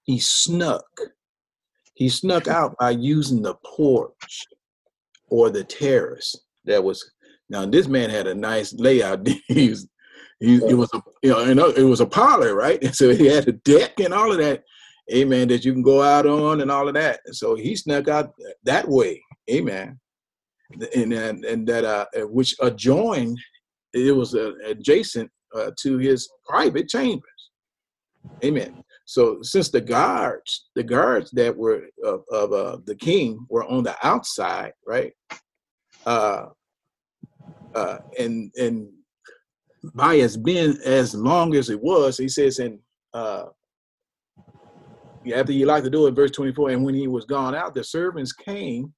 [0.02, 0.84] He snuck.
[1.94, 4.46] He snuck out by using the porch
[5.28, 6.34] or the terrace.
[6.64, 7.10] That was
[7.48, 7.64] now.
[7.66, 9.26] This man had a nice layout.
[9.48, 9.88] he was,
[10.40, 12.82] he, it was a you know, know, it was a parlor, right?
[12.82, 14.64] And so he had a deck and all of that.
[15.12, 15.48] Amen.
[15.48, 17.20] That you can go out on and all of that.
[17.32, 18.32] So he snuck out
[18.64, 19.22] that way.
[19.50, 19.98] Amen
[20.94, 23.38] and and, and that uh, which adjoined
[23.92, 27.50] it was uh, adjacent uh, to his private chambers
[28.44, 33.64] amen so since the guards the guards that were of, of uh, the king were
[33.64, 35.12] on the outside right
[36.06, 36.46] uh
[37.74, 38.88] uh and and
[39.94, 42.78] by as been as long as it was he says in
[43.14, 43.44] uh
[45.34, 47.84] after he locked the door in verse 24 and when he was gone out the
[47.84, 48.92] servants came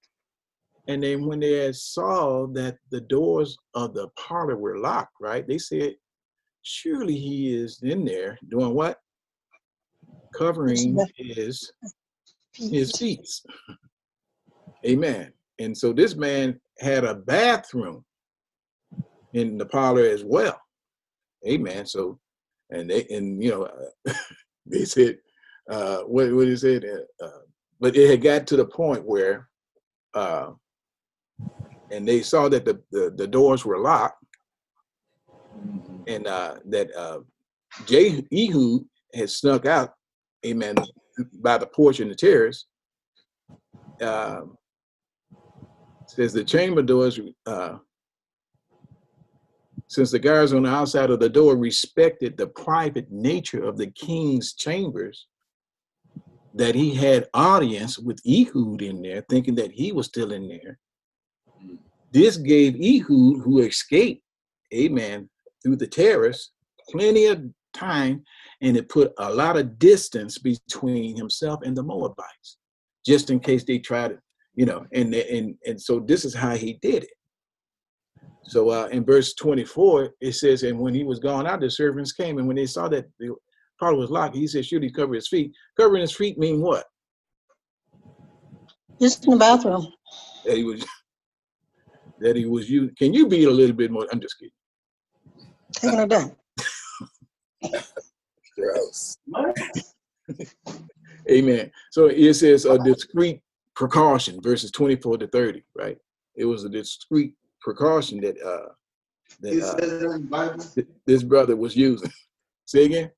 [0.88, 5.46] and then when they had saw that the doors of the parlor were locked, right?
[5.46, 5.94] They said,
[6.62, 8.98] surely he is in there doing what?
[10.34, 11.70] Covering his
[12.52, 13.28] his feet.
[14.86, 15.32] Amen.
[15.58, 18.04] And so this man had a bathroom
[19.34, 20.60] in the parlor as well.
[21.46, 21.86] Amen.
[21.86, 22.18] So,
[22.70, 24.12] and they and you know,
[24.66, 25.18] they said,
[25.70, 27.40] uh, what what he said, uh, uh,
[27.80, 29.48] but it had got to the point where,
[30.14, 30.50] uh,
[31.90, 34.24] and they saw that the the, the doors were locked,
[36.06, 37.20] and uh, that uh,
[37.86, 38.84] Jay Ehud
[39.14, 39.94] had snuck out,
[40.44, 40.74] amen,
[41.40, 42.66] by the porch in the terrace.
[44.00, 44.56] Um,
[46.06, 47.76] says the chamber doors, uh,
[49.86, 53.86] since the guards on the outside of the door respected the private nature of the
[53.88, 55.26] king's chambers,
[56.54, 60.78] that he had audience with Ehud in there, thinking that he was still in there.
[62.10, 64.22] This gave Ehud, who escaped,
[64.74, 65.30] amen,
[65.62, 66.50] through the terrace,
[66.90, 67.42] plenty of
[67.72, 68.22] time,
[68.60, 72.58] and it put a lot of distance between himself and the Moabites,
[73.04, 74.18] just in case they tried to,
[74.54, 77.10] you know, and and and so this is how he did it.
[78.44, 82.12] So uh, in verse 24, it says, and when he was gone out, the servants
[82.12, 83.06] came, and when they saw that
[83.82, 85.52] the parlor was locked, he said, should he cover his feet?
[85.76, 86.84] Covering his feet mean what?
[89.00, 89.92] Just in the bathroom.
[90.44, 90.86] That he was
[92.20, 92.90] that he was you.
[92.96, 94.06] Can you be a little bit more?
[94.12, 94.52] I'm just kidding.
[95.72, 96.36] Taking it down.
[98.56, 99.16] Gross.
[101.30, 101.70] Amen.
[101.90, 103.40] So it says a discreet
[103.74, 105.98] precaution, verses 24 to 30, right?
[106.36, 108.72] It was a discreet precaution that uh
[109.40, 110.64] that uh, says it in the Bible.
[110.74, 112.12] th- this brother was using.
[112.66, 113.10] Say again.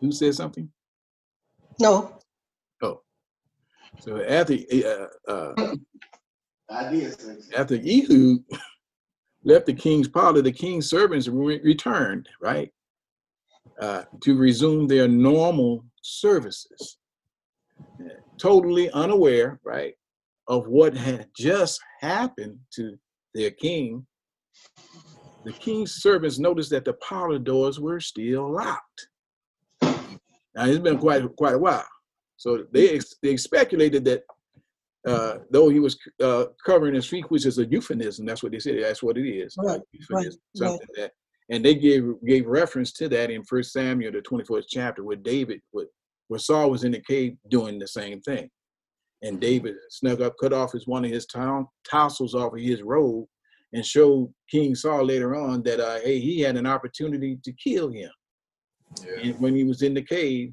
[0.00, 0.70] Who said something?
[1.78, 2.18] No,
[2.82, 3.02] Oh.
[4.00, 5.74] So after uh, uh,
[6.70, 8.44] I did say after Ehud
[9.44, 12.70] left the king's parlor, the king's servants re- returned, right,
[13.80, 16.98] uh, to resume their normal services,
[18.38, 19.94] totally unaware, right,
[20.48, 22.96] of what had just happened to
[23.34, 24.06] their king.
[25.44, 29.08] The king's servants noticed that the parlor doors were still locked.
[30.54, 31.86] Now it's been quite quite a while,
[32.36, 34.22] so they ex- they speculated that
[35.06, 38.26] uh, though he was uh, covering his feet, which is a euphemism.
[38.26, 38.82] That's what they said.
[38.82, 39.56] That's what it is.
[39.58, 40.78] a Right, euphemism, right.
[40.96, 41.12] that,
[41.50, 45.16] and they gave gave reference to that in First Samuel, the twenty fourth chapter, where
[45.16, 45.86] David, where,
[46.28, 48.50] where Saul was in the cave doing the same thing,
[49.22, 52.82] and David snuck up, cut off his one of his town tassels off of his
[52.82, 53.26] robe,
[53.72, 57.90] and showed King Saul later on that uh, hey, he had an opportunity to kill
[57.90, 58.10] him
[58.98, 59.30] Yeah.
[59.30, 60.52] and when he was in the cave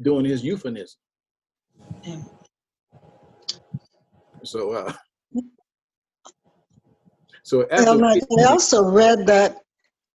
[0.00, 0.98] doing his euphemism.
[2.02, 2.16] Yeah.
[4.44, 4.92] So, uh,
[7.42, 9.58] so after, Um, I I also read that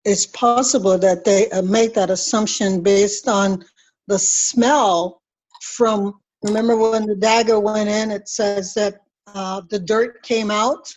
[0.04, 3.64] it's possible that they uh, make that assumption based on
[4.06, 5.22] the smell
[5.62, 9.00] from, remember when the dagger went in, it says that
[9.34, 10.92] uh, the dirt came out?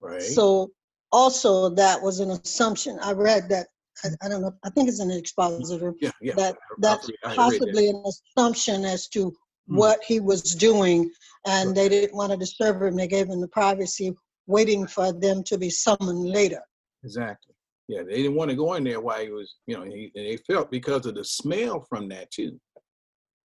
[0.00, 0.70] right, So
[1.12, 2.98] also that was an assumption.
[3.00, 3.68] I read that
[4.04, 6.34] I, I don't know, I think it's an expositor, Yeah, yeah.
[6.36, 7.36] that I- I that's I read that.
[7.36, 9.32] possibly an assumption as to
[9.68, 9.78] Hmm.
[9.78, 11.10] what he was doing,
[11.44, 12.94] and they didn't want to disturb him.
[12.94, 14.14] They gave him the privacy,
[14.46, 16.62] waiting for them to be summoned later.
[17.02, 17.52] Exactly.
[17.88, 20.24] Yeah, they didn't want to go in there while he was, you know, he, and
[20.24, 22.60] they felt because of the smell from that too.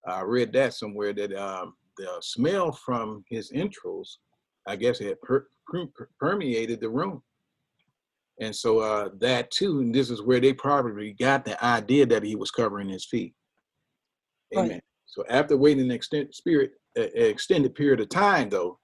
[0.06, 4.18] I read that somewhere that um, the smell from his entrails,
[4.68, 5.88] I guess, it had per, per,
[6.20, 7.22] permeated the room.
[8.42, 12.24] And so uh, that too, and this is where they probably got the idea that
[12.24, 13.34] he was covering his feet.
[14.54, 14.64] Right.
[14.66, 14.80] Amen.
[15.06, 18.80] So after waiting an extended spirit, uh, extended period of time, though,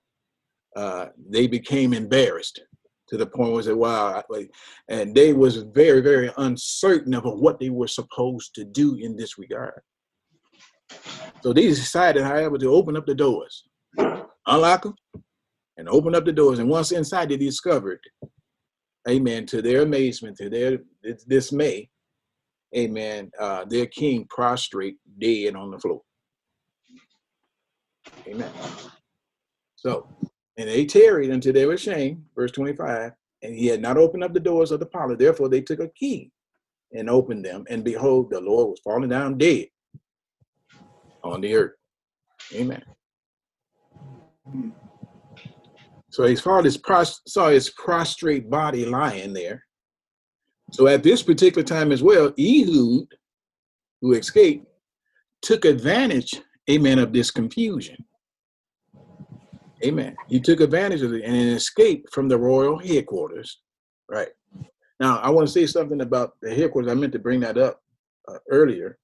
[0.76, 2.60] uh, they became embarrassed
[3.08, 4.50] to the point where they said, "Wow!" Like,
[4.88, 9.38] and they was very, very uncertain of what they were supposed to do in this
[9.38, 9.80] regard.
[11.42, 13.64] So they decided, however, to open up the doors,
[14.46, 14.94] unlock them,
[15.78, 16.58] and open up the doors.
[16.60, 18.00] And once inside, they discovered,
[19.08, 20.78] Amen, to their amazement, to their
[21.26, 21.88] dismay,
[22.76, 26.02] Amen, uh, their king prostrate, dead on the floor.
[28.28, 28.50] Amen.
[29.76, 30.08] So,
[30.58, 34.34] and they tarried until they were ashamed, verse 25, and he had not opened up
[34.34, 35.16] the doors of the palace.
[35.18, 36.30] Therefore, they took a key
[36.92, 39.66] and opened them, and behold, the Lord was falling down dead
[41.24, 41.74] on the earth.
[42.54, 42.82] Amen.
[46.10, 49.64] So his father pros- saw his prostrate body lying there.
[50.72, 53.08] So at this particular time as well, Ehud,
[54.00, 54.66] who escaped,
[55.42, 56.40] took advantage,
[56.70, 58.04] amen, of this confusion.
[59.84, 60.16] Amen.
[60.28, 63.60] He took advantage of it and escaped from the royal headquarters.
[64.10, 64.28] Right.
[65.00, 66.90] Now, I want to say something about the headquarters.
[66.90, 67.80] I meant to bring that up
[68.26, 68.98] uh, earlier.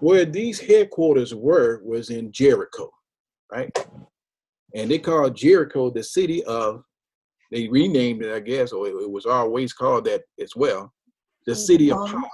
[0.00, 2.90] Where these headquarters were was in Jericho,
[3.50, 3.70] right?
[4.74, 6.82] And they called Jericho the city of,
[7.50, 10.92] they renamed it, I guess, or it, it was always called that as well,
[11.46, 12.26] the city of palms.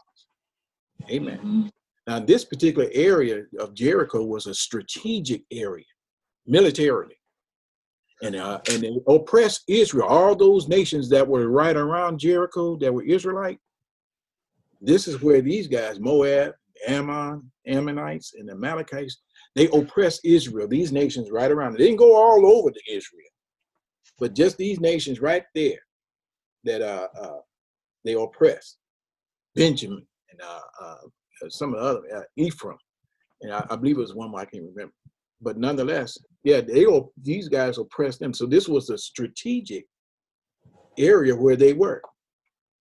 [1.10, 1.72] Amen.
[2.06, 5.84] Now, this particular area of Jericho was a strategic area,
[6.46, 7.18] militarily
[8.22, 10.08] and uh, and they oppressed Israel.
[10.08, 13.58] All those nations that were right around Jericho that were Israelite.
[14.80, 16.54] This is where these guys, Moab,
[16.86, 19.22] Ammon, Ammonites, and the Amalekites,
[19.54, 20.68] they oppressed Israel.
[20.68, 21.72] These nations right around.
[21.72, 23.28] They didn't go all over to Israel,
[24.18, 25.78] but just these nations right there
[26.64, 27.38] that uh, uh
[28.04, 28.78] they oppressed.
[29.54, 32.78] Benjamin and uh, uh some of the other uh, Ephraim,
[33.42, 34.92] and I, I believe it was one more I can't remember
[35.40, 36.86] but nonetheless, yeah, they
[37.22, 38.34] these guys oppressed them.
[38.34, 39.86] So this was a strategic
[40.98, 42.02] area where they were,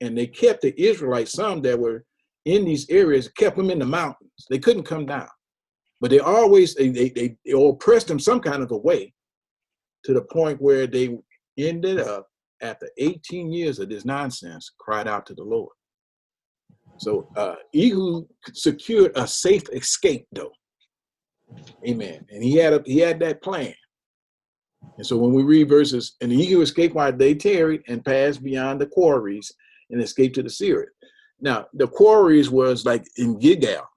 [0.01, 1.34] and they kept the Israelites.
[1.34, 2.03] Some that were
[2.45, 4.32] in these areas kept them in the mountains.
[4.49, 5.28] They couldn't come down,
[6.00, 9.14] but they always they they, they, oppressed them some kind of a way,
[10.04, 11.18] to the point where they
[11.58, 12.28] ended up
[12.62, 15.72] after 18 years of this nonsense, cried out to the Lord.
[16.98, 20.52] So uh, Ehud secured a safe escape, though.
[21.88, 22.26] Amen.
[22.30, 23.74] And he had a he had that plan.
[24.98, 28.82] And so when we read verses, and eagle escaped while they tarried and passed beyond
[28.82, 29.52] the quarries
[29.89, 30.88] and escaped to the Syria.
[31.39, 33.88] Now the quarries was like in Gilgal.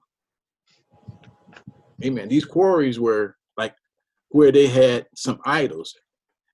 [2.03, 2.27] Amen.
[2.27, 3.75] These quarries were like
[4.29, 5.95] where they had some idols.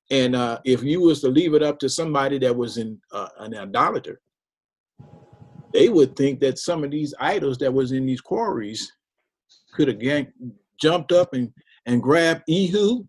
[0.10, 3.30] And uh, if you was to leave it up to somebody that was in uh,
[3.40, 4.22] an idolater,
[5.74, 8.92] they would think that some of these idols that was in these quarries
[9.74, 10.32] could have gang-
[10.82, 11.52] jumped up and,
[11.86, 13.08] and grabbed Ehud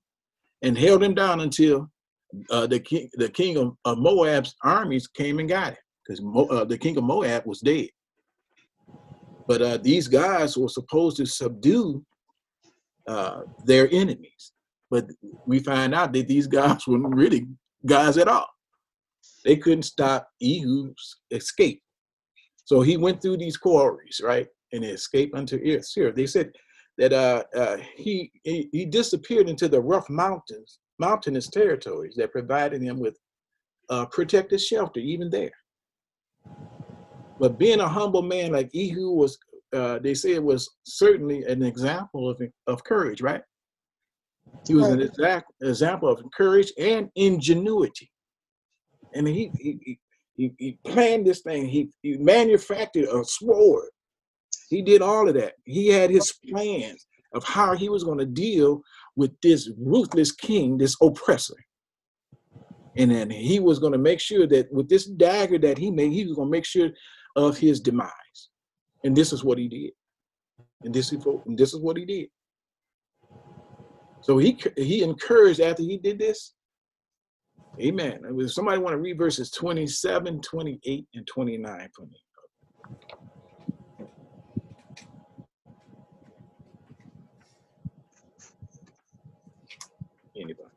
[0.62, 1.90] and held him down until
[2.50, 6.44] uh, the king the king of, of Moab's armies came and got him because Mo,
[6.46, 7.88] uh, the king of Moab was dead.
[9.46, 12.04] But uh, these guys were supposed to subdue
[13.08, 14.52] uh, their enemies,
[14.90, 15.06] but
[15.46, 17.46] we find out that these guys weren't really
[17.86, 18.48] guys at all.
[19.44, 21.82] They couldn't stop Ehud's escape,
[22.64, 26.12] so he went through these quarries, right, and escaped unto Syria.
[26.12, 26.52] They said
[26.98, 32.82] that uh, uh, he, he he disappeared into the rough mountains, mountainous territories that provided
[32.82, 33.16] him with
[33.88, 35.52] uh, protected shelter, even there.
[37.40, 39.38] But being a humble man like Ehud was,
[39.74, 43.42] uh, they say it was certainly an example of of courage, right?
[44.66, 48.10] He was an exact example of courage and ingenuity,
[49.14, 49.98] and he he
[50.36, 51.66] he, he planned this thing.
[51.66, 53.90] He, he manufactured a sword
[54.68, 55.54] he did all of that.
[55.64, 58.82] He had his plans of how he was going to deal
[59.16, 61.56] with this ruthless king, this oppressor.
[62.96, 66.12] And then he was going to make sure that with this dagger that he made,
[66.12, 66.90] he was going to make sure
[67.36, 68.48] of his demise.
[69.04, 69.92] And this is what he did.
[70.82, 72.28] And this is what, and this is what he did.
[74.20, 76.54] So he he encouraged after he did this.
[77.80, 78.22] Amen.
[78.24, 82.20] If somebody want to read verses 27, 28, and 29 for me.
[90.36, 90.68] Anybody?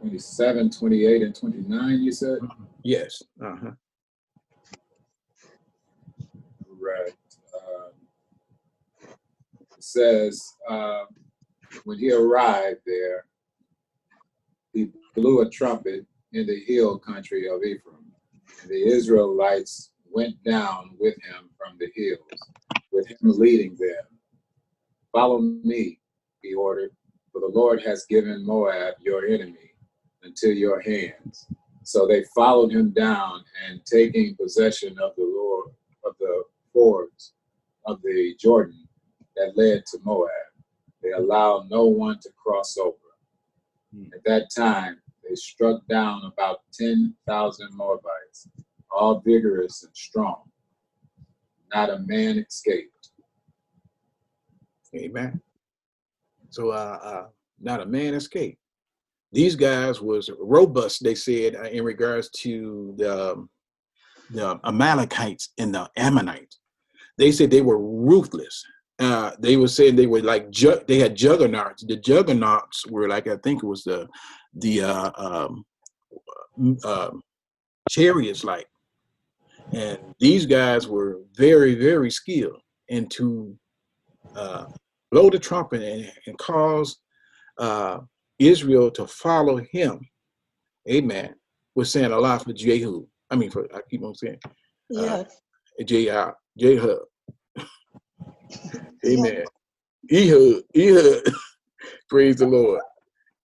[0.00, 2.38] Twenty-seven, twenty-eight, and twenty-nine, you said?
[2.40, 2.73] Mm-hmm.
[2.84, 3.22] Yes.
[3.42, 3.70] Uh-huh.
[6.78, 7.14] Right.
[7.56, 7.92] Um,
[9.76, 11.06] It says, um,
[11.84, 13.24] when he arrived there,
[14.74, 18.12] he blew a trumpet in the hill country of Ephraim.
[18.62, 22.40] And the Israelites went down with him from the hills,
[22.92, 24.04] with him leading them.
[25.10, 26.00] Follow me,
[26.42, 26.90] he ordered,
[27.32, 29.70] for the Lord has given Moab, your enemy,
[30.22, 31.46] into your hands.
[31.84, 35.70] So they followed him down and taking possession of the Lord
[36.04, 37.34] of the fords
[37.86, 38.88] of the Jordan
[39.36, 40.30] that led to Moab.
[41.02, 42.96] They allowed no one to cross over.
[43.94, 44.06] Hmm.
[44.14, 48.48] At that time, they struck down about 10,000 Moabites,
[48.90, 50.42] all vigorous and strong.
[51.72, 53.10] Not a man escaped.
[54.94, 55.40] Amen.
[56.50, 57.26] So uh, uh
[57.60, 58.63] not a man escaped.
[59.34, 63.50] These guys was robust, they said, uh, in regards to the, um,
[64.30, 66.60] the Amalekites and the Ammonites.
[67.18, 68.64] They said they were ruthless.
[69.00, 71.84] Uh, they were saying they were like ju- they had juggernauts.
[71.84, 74.08] The juggernauts were like I think it was the
[74.54, 75.64] the uh, um,
[76.84, 77.10] uh,
[77.90, 78.68] chariots like,
[79.72, 83.56] and these guys were very very skilled into
[84.36, 84.66] uh,
[85.10, 87.00] blow the trumpet and, and cause
[87.58, 87.98] uh,
[88.38, 90.00] Israel to follow him.
[90.88, 91.34] Amen.
[91.74, 93.06] Was saying a lot for Jehu.
[93.30, 94.38] I mean, for I keep on saying
[94.90, 95.24] Yeah,
[95.84, 96.10] J
[96.58, 96.98] Jehu.
[99.06, 99.44] Amen.
[100.12, 101.22] Ehud, Ehud.
[102.08, 102.80] Praise the Lord.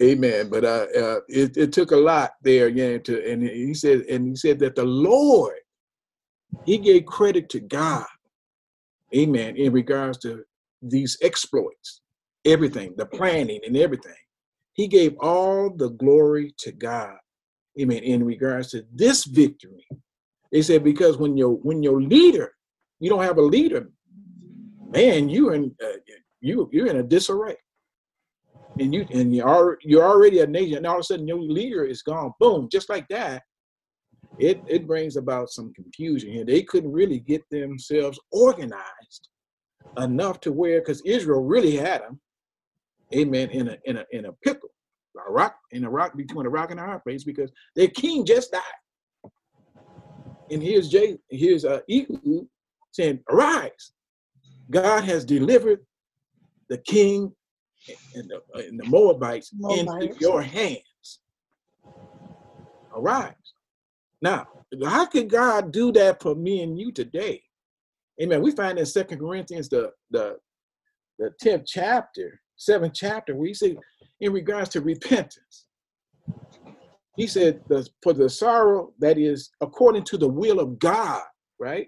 [0.02, 0.50] Amen.
[0.50, 2.98] But uh, uh, it, it took a lot there, yeah.
[3.00, 5.58] To and he said, and he said that the Lord,
[6.66, 8.06] he gave credit to God.
[9.16, 9.56] Amen.
[9.58, 10.44] In regards to
[10.82, 12.02] these exploits,
[12.46, 14.14] everything, the planning and everything,
[14.74, 17.16] he gave all the glory to God.
[17.80, 18.04] Amen.
[18.04, 19.86] In regards to this victory,
[20.52, 22.52] they said because when your when your leader,
[23.00, 23.90] you don't have a leader,
[24.92, 25.98] man, you in uh,
[26.42, 27.56] you you're in a disarray,
[28.80, 31.42] and you and you are you're already a nation, and all of a sudden your
[31.42, 33.44] leader is gone, boom, just like that.
[34.40, 36.46] It it brings about some confusion here.
[36.46, 39.30] They couldn't really get themselves organized
[39.98, 42.20] enough to where, because Israel really had them,
[43.16, 44.70] amen, in a in a in a pickle,
[45.28, 48.26] a rock in a rock between a rock and a hard place, because their king
[48.26, 49.32] just died.
[50.51, 52.47] And here's Jay, here's uh, Ehud
[52.91, 53.91] saying, "Arise,
[54.70, 55.86] God has delivered
[56.70, 57.36] the king
[58.16, 61.20] and the, and the Moabites, into your hands.
[62.95, 63.34] Arise.
[64.22, 64.47] Now,
[64.86, 67.41] how could God do that for me and you today?
[68.22, 68.41] Amen.
[68.41, 70.38] We find in Second Corinthians, the the
[71.18, 73.78] the tenth chapter, seventh chapter, where he said,
[74.20, 75.66] in regards to repentance,
[77.16, 81.24] he said, the, for the sorrow that is according to the will of God,
[81.60, 81.88] right,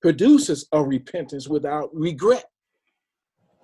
[0.00, 2.46] produces a repentance without regret,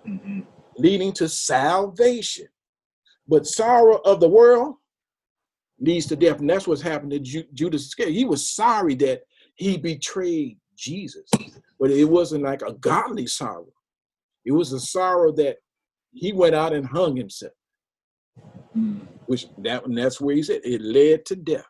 [0.06, 0.40] mm-hmm.
[0.76, 2.46] leading to salvation.
[3.26, 4.74] But sorrow of the world
[5.80, 6.40] leads to death.
[6.40, 8.14] And that's what's happened to Ju- Judas Iscariot.
[8.14, 9.22] He was sorry that
[9.54, 11.30] he betrayed Jesus,
[11.78, 13.72] but it wasn't like a godly sorrow.
[14.44, 15.56] It was a sorrow that
[16.14, 17.52] he went out and hung himself,
[19.26, 21.66] which that and that's where he said it led to death.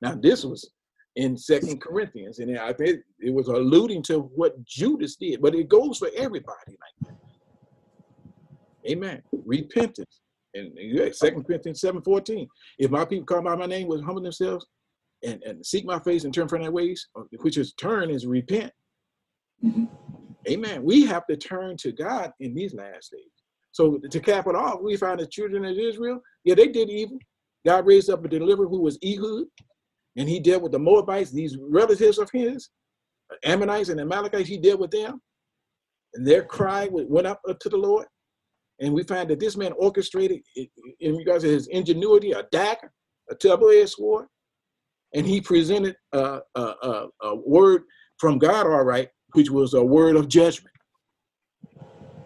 [0.00, 0.70] Now this was
[1.16, 5.68] in Second Corinthians, and I think it was alluding to what Judas did, but it
[5.68, 8.90] goes for everybody like that.
[8.90, 9.22] Amen.
[9.44, 10.20] Repentance.
[10.54, 12.46] And Second Corinthians 7 14.
[12.78, 14.66] If my people call by my name will humble themselves
[15.24, 18.26] and, and seek my face and turn from their ways, uh, which is turn is
[18.26, 18.72] repent.
[20.48, 20.82] Amen.
[20.82, 23.31] We have to turn to God in these last days.
[23.72, 27.18] So to cap it off, we find the children of Israel, yeah, they did evil.
[27.66, 29.46] God raised up a deliverer who was Ehud,
[30.16, 32.68] and he dealt with the Moabites, these relatives of his,
[33.44, 35.20] Ammonites and Amalekites, he dealt with them.
[36.14, 38.06] And their cry went up to the Lord.
[38.80, 40.42] And we find that this man orchestrated,
[41.00, 42.92] in regards to his ingenuity, a dagger,
[43.30, 44.26] a double-edged sword,
[45.14, 47.82] and he presented a, a, a, a word
[48.18, 50.74] from God, all right, which was a word of judgment.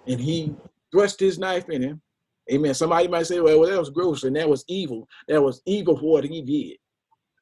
[0.07, 0.55] And he
[0.93, 2.03] thrust his knife in him.
[2.53, 2.75] Amen.
[2.75, 5.09] Somebody might say, well, well, that was gross and that was evil.
[5.29, 6.77] That was evil for what he did.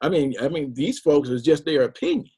[0.00, 2.30] I mean, I mean, these folks is just their opinion.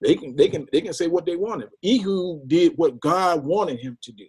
[0.00, 1.70] They can they can they can say what they wanted.
[1.84, 4.26] Ehud did what God wanted him to do.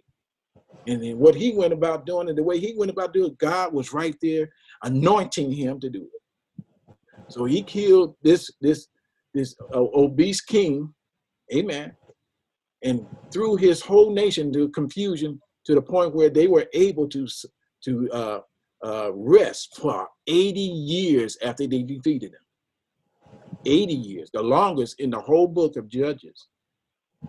[0.86, 3.38] And then what he went about doing and the way he went about doing it,
[3.38, 4.50] God was right there
[4.82, 6.64] anointing him to do it.
[7.28, 8.88] So he killed this this
[9.32, 10.92] this uh, obese king,
[11.54, 11.94] amen,
[12.82, 17.26] and threw his whole nation to confusion to the point where they were able to
[17.84, 18.40] to uh,
[18.84, 22.40] uh, rest for 80 years after they defeated them.
[23.66, 26.48] 80 years, the longest in the whole book of Judges.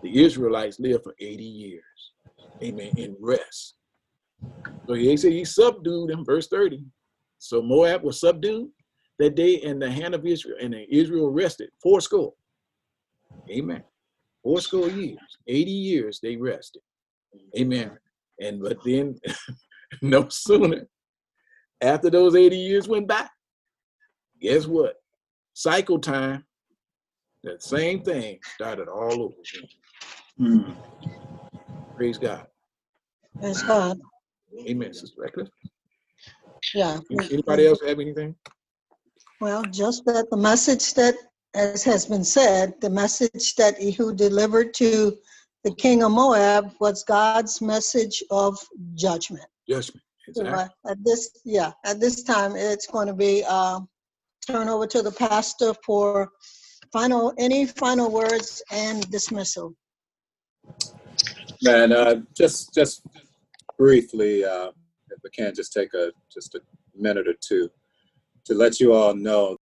[0.02, 1.82] The Israelites lived for 80 years,
[2.62, 3.74] amen, in rest.
[4.88, 6.84] So he said he subdued in verse 30.
[7.38, 8.70] So Moab was subdued
[9.18, 12.32] that day in the hand of Israel, and Israel rested four score.
[13.50, 13.82] Amen.
[14.42, 16.82] Four score years, 80 years they rested.
[17.56, 17.96] Amen.
[18.42, 19.18] And but then
[20.02, 20.86] no sooner
[21.80, 23.26] after those 80 years went by,
[24.40, 24.96] guess what?
[25.54, 26.44] Cycle time,
[27.44, 29.68] that same thing started all over again.
[30.40, 30.76] Mm.
[31.96, 32.46] Praise God.
[33.40, 33.98] Praise God.
[34.68, 35.48] Amen, Sister Reckless.
[36.74, 37.00] Yeah.
[37.10, 38.34] Anybody else have anything?
[39.40, 41.14] Well, just that the message that,
[41.54, 45.16] as has been said, the message that Ehud delivered to
[45.64, 48.58] the king of Moab was God's message of
[48.94, 49.46] judgment.
[49.68, 50.02] Judgment.
[50.28, 50.52] Exactly.
[50.52, 53.80] So, uh, at this, yeah, at this time, it's going to be uh,
[54.46, 56.30] turn over to the pastor for
[56.92, 59.74] final, any final words and dismissal.
[61.62, 63.02] Man, uh, just just
[63.78, 64.70] briefly, uh,
[65.10, 66.60] if we can just take a just a
[66.96, 67.68] minute or two
[68.44, 69.56] to let you all know.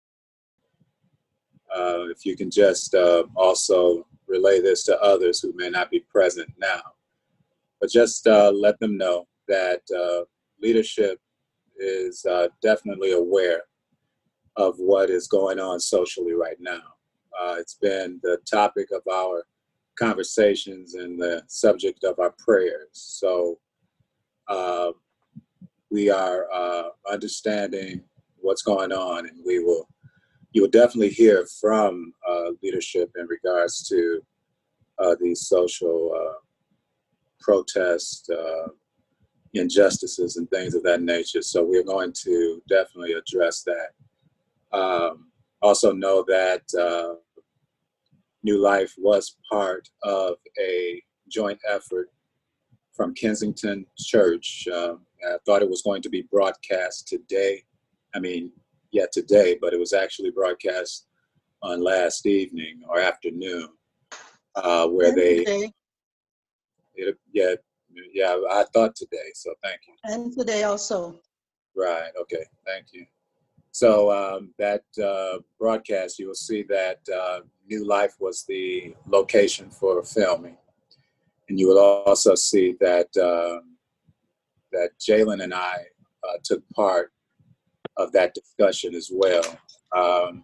[1.75, 5.99] Uh, if you can just uh, also relay this to others who may not be
[6.11, 6.81] present now,
[7.81, 10.23] but just uh, let them know that uh,
[10.61, 11.19] leadership
[11.77, 13.63] is uh, definitely aware
[14.55, 16.81] of what is going on socially right now.
[17.39, 19.45] Uh, it's been the topic of our
[19.97, 22.89] conversations and the subject of our prayers.
[22.91, 23.59] So
[24.47, 24.91] uh,
[25.89, 28.03] we are uh, understanding
[28.37, 29.87] what's going on, and we will
[30.51, 34.21] you will definitely hear from uh, leadership in regards to
[34.97, 36.39] uh, these social uh,
[37.39, 38.67] protests, uh,
[39.53, 41.41] injustices, and things of that nature.
[41.41, 44.77] So we're going to definitely address that.
[44.77, 45.27] Um,
[45.61, 47.15] also know that uh,
[48.43, 52.09] New Life was part of a joint effort
[52.93, 54.67] from Kensington Church.
[54.73, 57.63] Um, I thought it was going to be broadcast today.
[58.15, 58.51] I mean,
[58.91, 61.07] yeah, today, but it was actually broadcast
[61.61, 63.69] on last evening or afternoon,
[64.55, 65.71] uh, where And they,
[66.95, 67.55] it, yeah,
[68.13, 69.31] yeah, I thought today.
[69.35, 69.93] So thank you.
[70.03, 71.19] And today also.
[71.75, 72.11] Right.
[72.19, 72.45] Okay.
[72.65, 73.05] Thank you.
[73.71, 79.69] So um, that uh, broadcast, you will see that uh, New Life was the location
[79.69, 80.57] for filming,
[81.47, 83.77] and you will also see that um
[84.71, 85.75] that Jalen and I
[86.23, 87.11] uh, took part
[87.99, 89.43] of that discussion as well.
[89.95, 90.43] Um,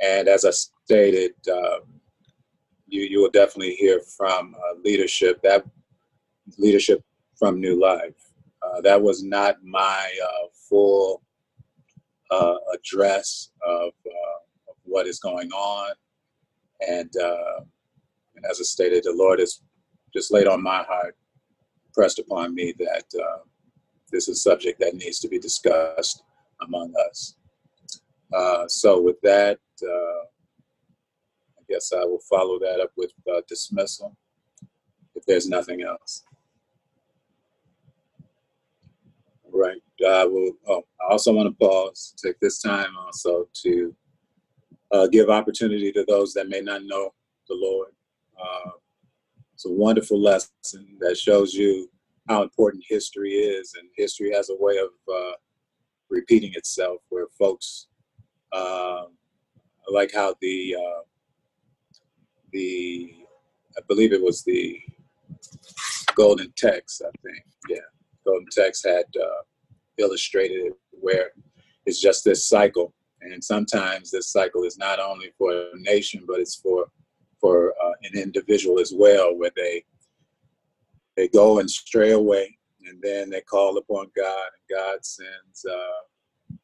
[0.00, 1.80] and as I stated, uh,
[2.86, 5.64] you you will definitely hear from uh, leadership that
[6.58, 7.02] leadership
[7.38, 8.14] from New Life.
[8.62, 11.22] Uh, that was not my uh, full
[12.30, 15.92] uh, address of, uh, of what is going on.
[16.86, 19.60] And, and as I stated, the Lord has
[20.14, 21.16] just laid on my heart,
[21.92, 23.04] pressed upon me that
[24.10, 26.22] this is a subject that needs to be discussed
[26.62, 27.36] among us.
[28.32, 30.24] Uh, so, with that, uh,
[31.58, 34.16] I guess I will follow that up with uh, dismissal
[35.14, 36.24] if there's nothing else.
[39.52, 39.80] Right.
[40.06, 40.50] I will.
[40.68, 42.14] Oh, I also want to pause.
[42.22, 43.94] Take this time also to
[44.90, 47.14] uh, give opportunity to those that may not know
[47.48, 47.92] the Lord.
[48.40, 48.70] Uh,
[49.54, 51.88] it's a wonderful lesson that shows you
[52.28, 55.32] how important history is, and history has a way of uh,
[56.10, 56.98] repeating itself.
[57.08, 57.88] Where folks,
[58.52, 59.04] uh,
[59.90, 61.02] like how the uh,
[62.52, 63.14] the
[63.76, 64.80] I believe it was the
[66.14, 67.02] Golden Text.
[67.04, 67.78] I think, yeah.
[68.24, 69.42] Golden Text had uh,
[69.98, 71.30] illustrated it where
[71.86, 76.40] it's just this cycle, and sometimes this cycle is not only for a nation, but
[76.40, 76.86] it's for
[77.40, 79.84] for uh, an individual as well, where they
[81.16, 82.56] they go and stray away,
[82.88, 86.56] and then they call upon God, and God sends uh,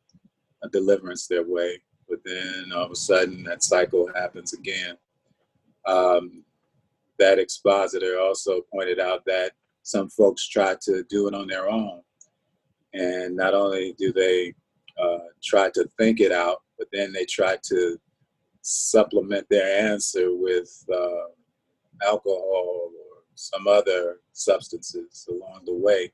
[0.62, 1.80] a deliverance their way.
[2.08, 4.96] But then all of a sudden, that cycle happens again.
[5.86, 6.44] Um,
[7.18, 9.52] that expositor also pointed out that
[9.82, 12.00] some folks try to do it on their own.
[12.92, 14.54] And not only do they
[15.00, 17.98] uh, try to think it out, but then they try to
[18.62, 22.90] supplement their answer with uh, alcohol
[23.40, 26.12] some other substances along the way.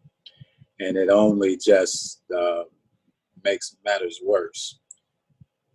[0.81, 2.65] And it only just uh,
[3.45, 4.79] makes matters worse.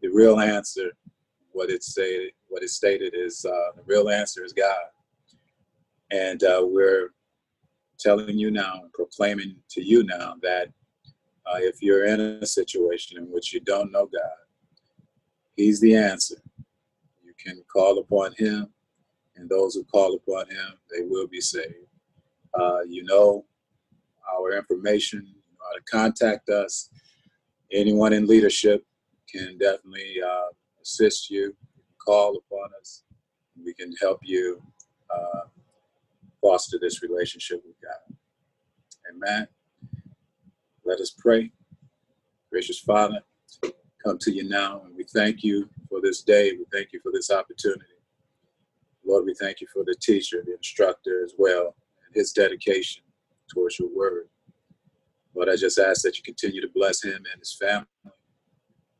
[0.01, 0.91] the real answer,
[1.51, 4.85] what it stated, what it stated is uh, the real answer is God.
[6.11, 7.09] And uh, we're
[7.99, 10.67] telling you now, proclaiming to you now that
[11.45, 14.41] uh, if you're in a situation in which you don't know God,
[15.55, 16.41] He's the answer.
[17.23, 18.69] You can call upon Him,
[19.41, 21.87] and those who call upon Him, they will be saved.
[22.53, 23.43] Uh, you know
[24.31, 26.89] our information, you know how to contact us.
[27.73, 28.85] Anyone in leadership
[29.27, 30.49] can definitely uh,
[30.81, 31.55] assist you.
[32.05, 33.03] call upon us.
[33.63, 34.61] We can help you
[35.09, 35.41] uh,
[36.41, 38.15] foster this relationship with God.
[39.11, 39.47] Amen.
[40.85, 41.51] Let us pray.
[42.51, 43.21] Gracious Father,
[44.03, 46.51] come to you now, and we thank you for this day.
[46.53, 47.90] We thank you for this opportunity.
[49.05, 51.75] Lord, we thank you for the teacher, the instructor as well,
[52.05, 53.03] and his dedication
[53.51, 54.27] towards your word.
[55.33, 57.87] Lord, I just ask that you continue to bless him and his family.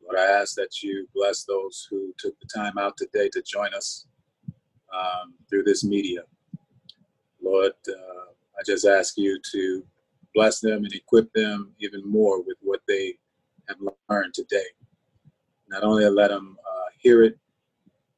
[0.04, 3.74] Lord, I ask that you bless those who took the time out today to join
[3.74, 4.06] us
[4.94, 6.22] um, through this media.
[7.42, 9.84] Lord, uh, I just ask you to
[10.34, 13.16] bless them and equip them even more with what they
[13.68, 13.78] have
[14.10, 14.66] learned today.
[15.68, 17.38] Not only let them uh, hear it,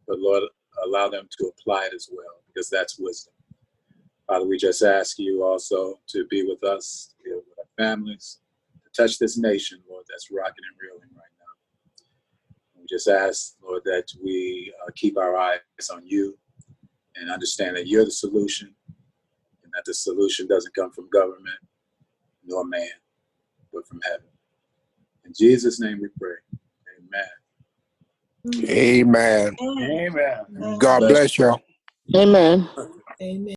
[0.08, 0.44] but Lord,
[0.86, 3.34] allow them to apply it as well, because that's wisdom.
[4.28, 8.40] Father, we just ask you also to be with us, to be with our families,
[8.84, 12.80] to touch this nation, Lord, that's rocking and reeling right now.
[12.80, 15.60] We just ask, Lord, that we uh, keep our eyes
[15.92, 16.38] on you
[17.16, 18.74] and understand that you're the solution
[19.64, 21.60] and that the solution doesn't come from government
[22.46, 22.90] nor man,
[23.72, 24.28] but from heaven.
[25.26, 26.36] In Jesus' name we pray.
[28.46, 29.56] Amen.
[29.62, 30.08] Amen.
[30.58, 30.78] Amen.
[30.80, 31.62] God bless y'all.
[32.16, 32.70] Amen.
[33.22, 33.56] Amen.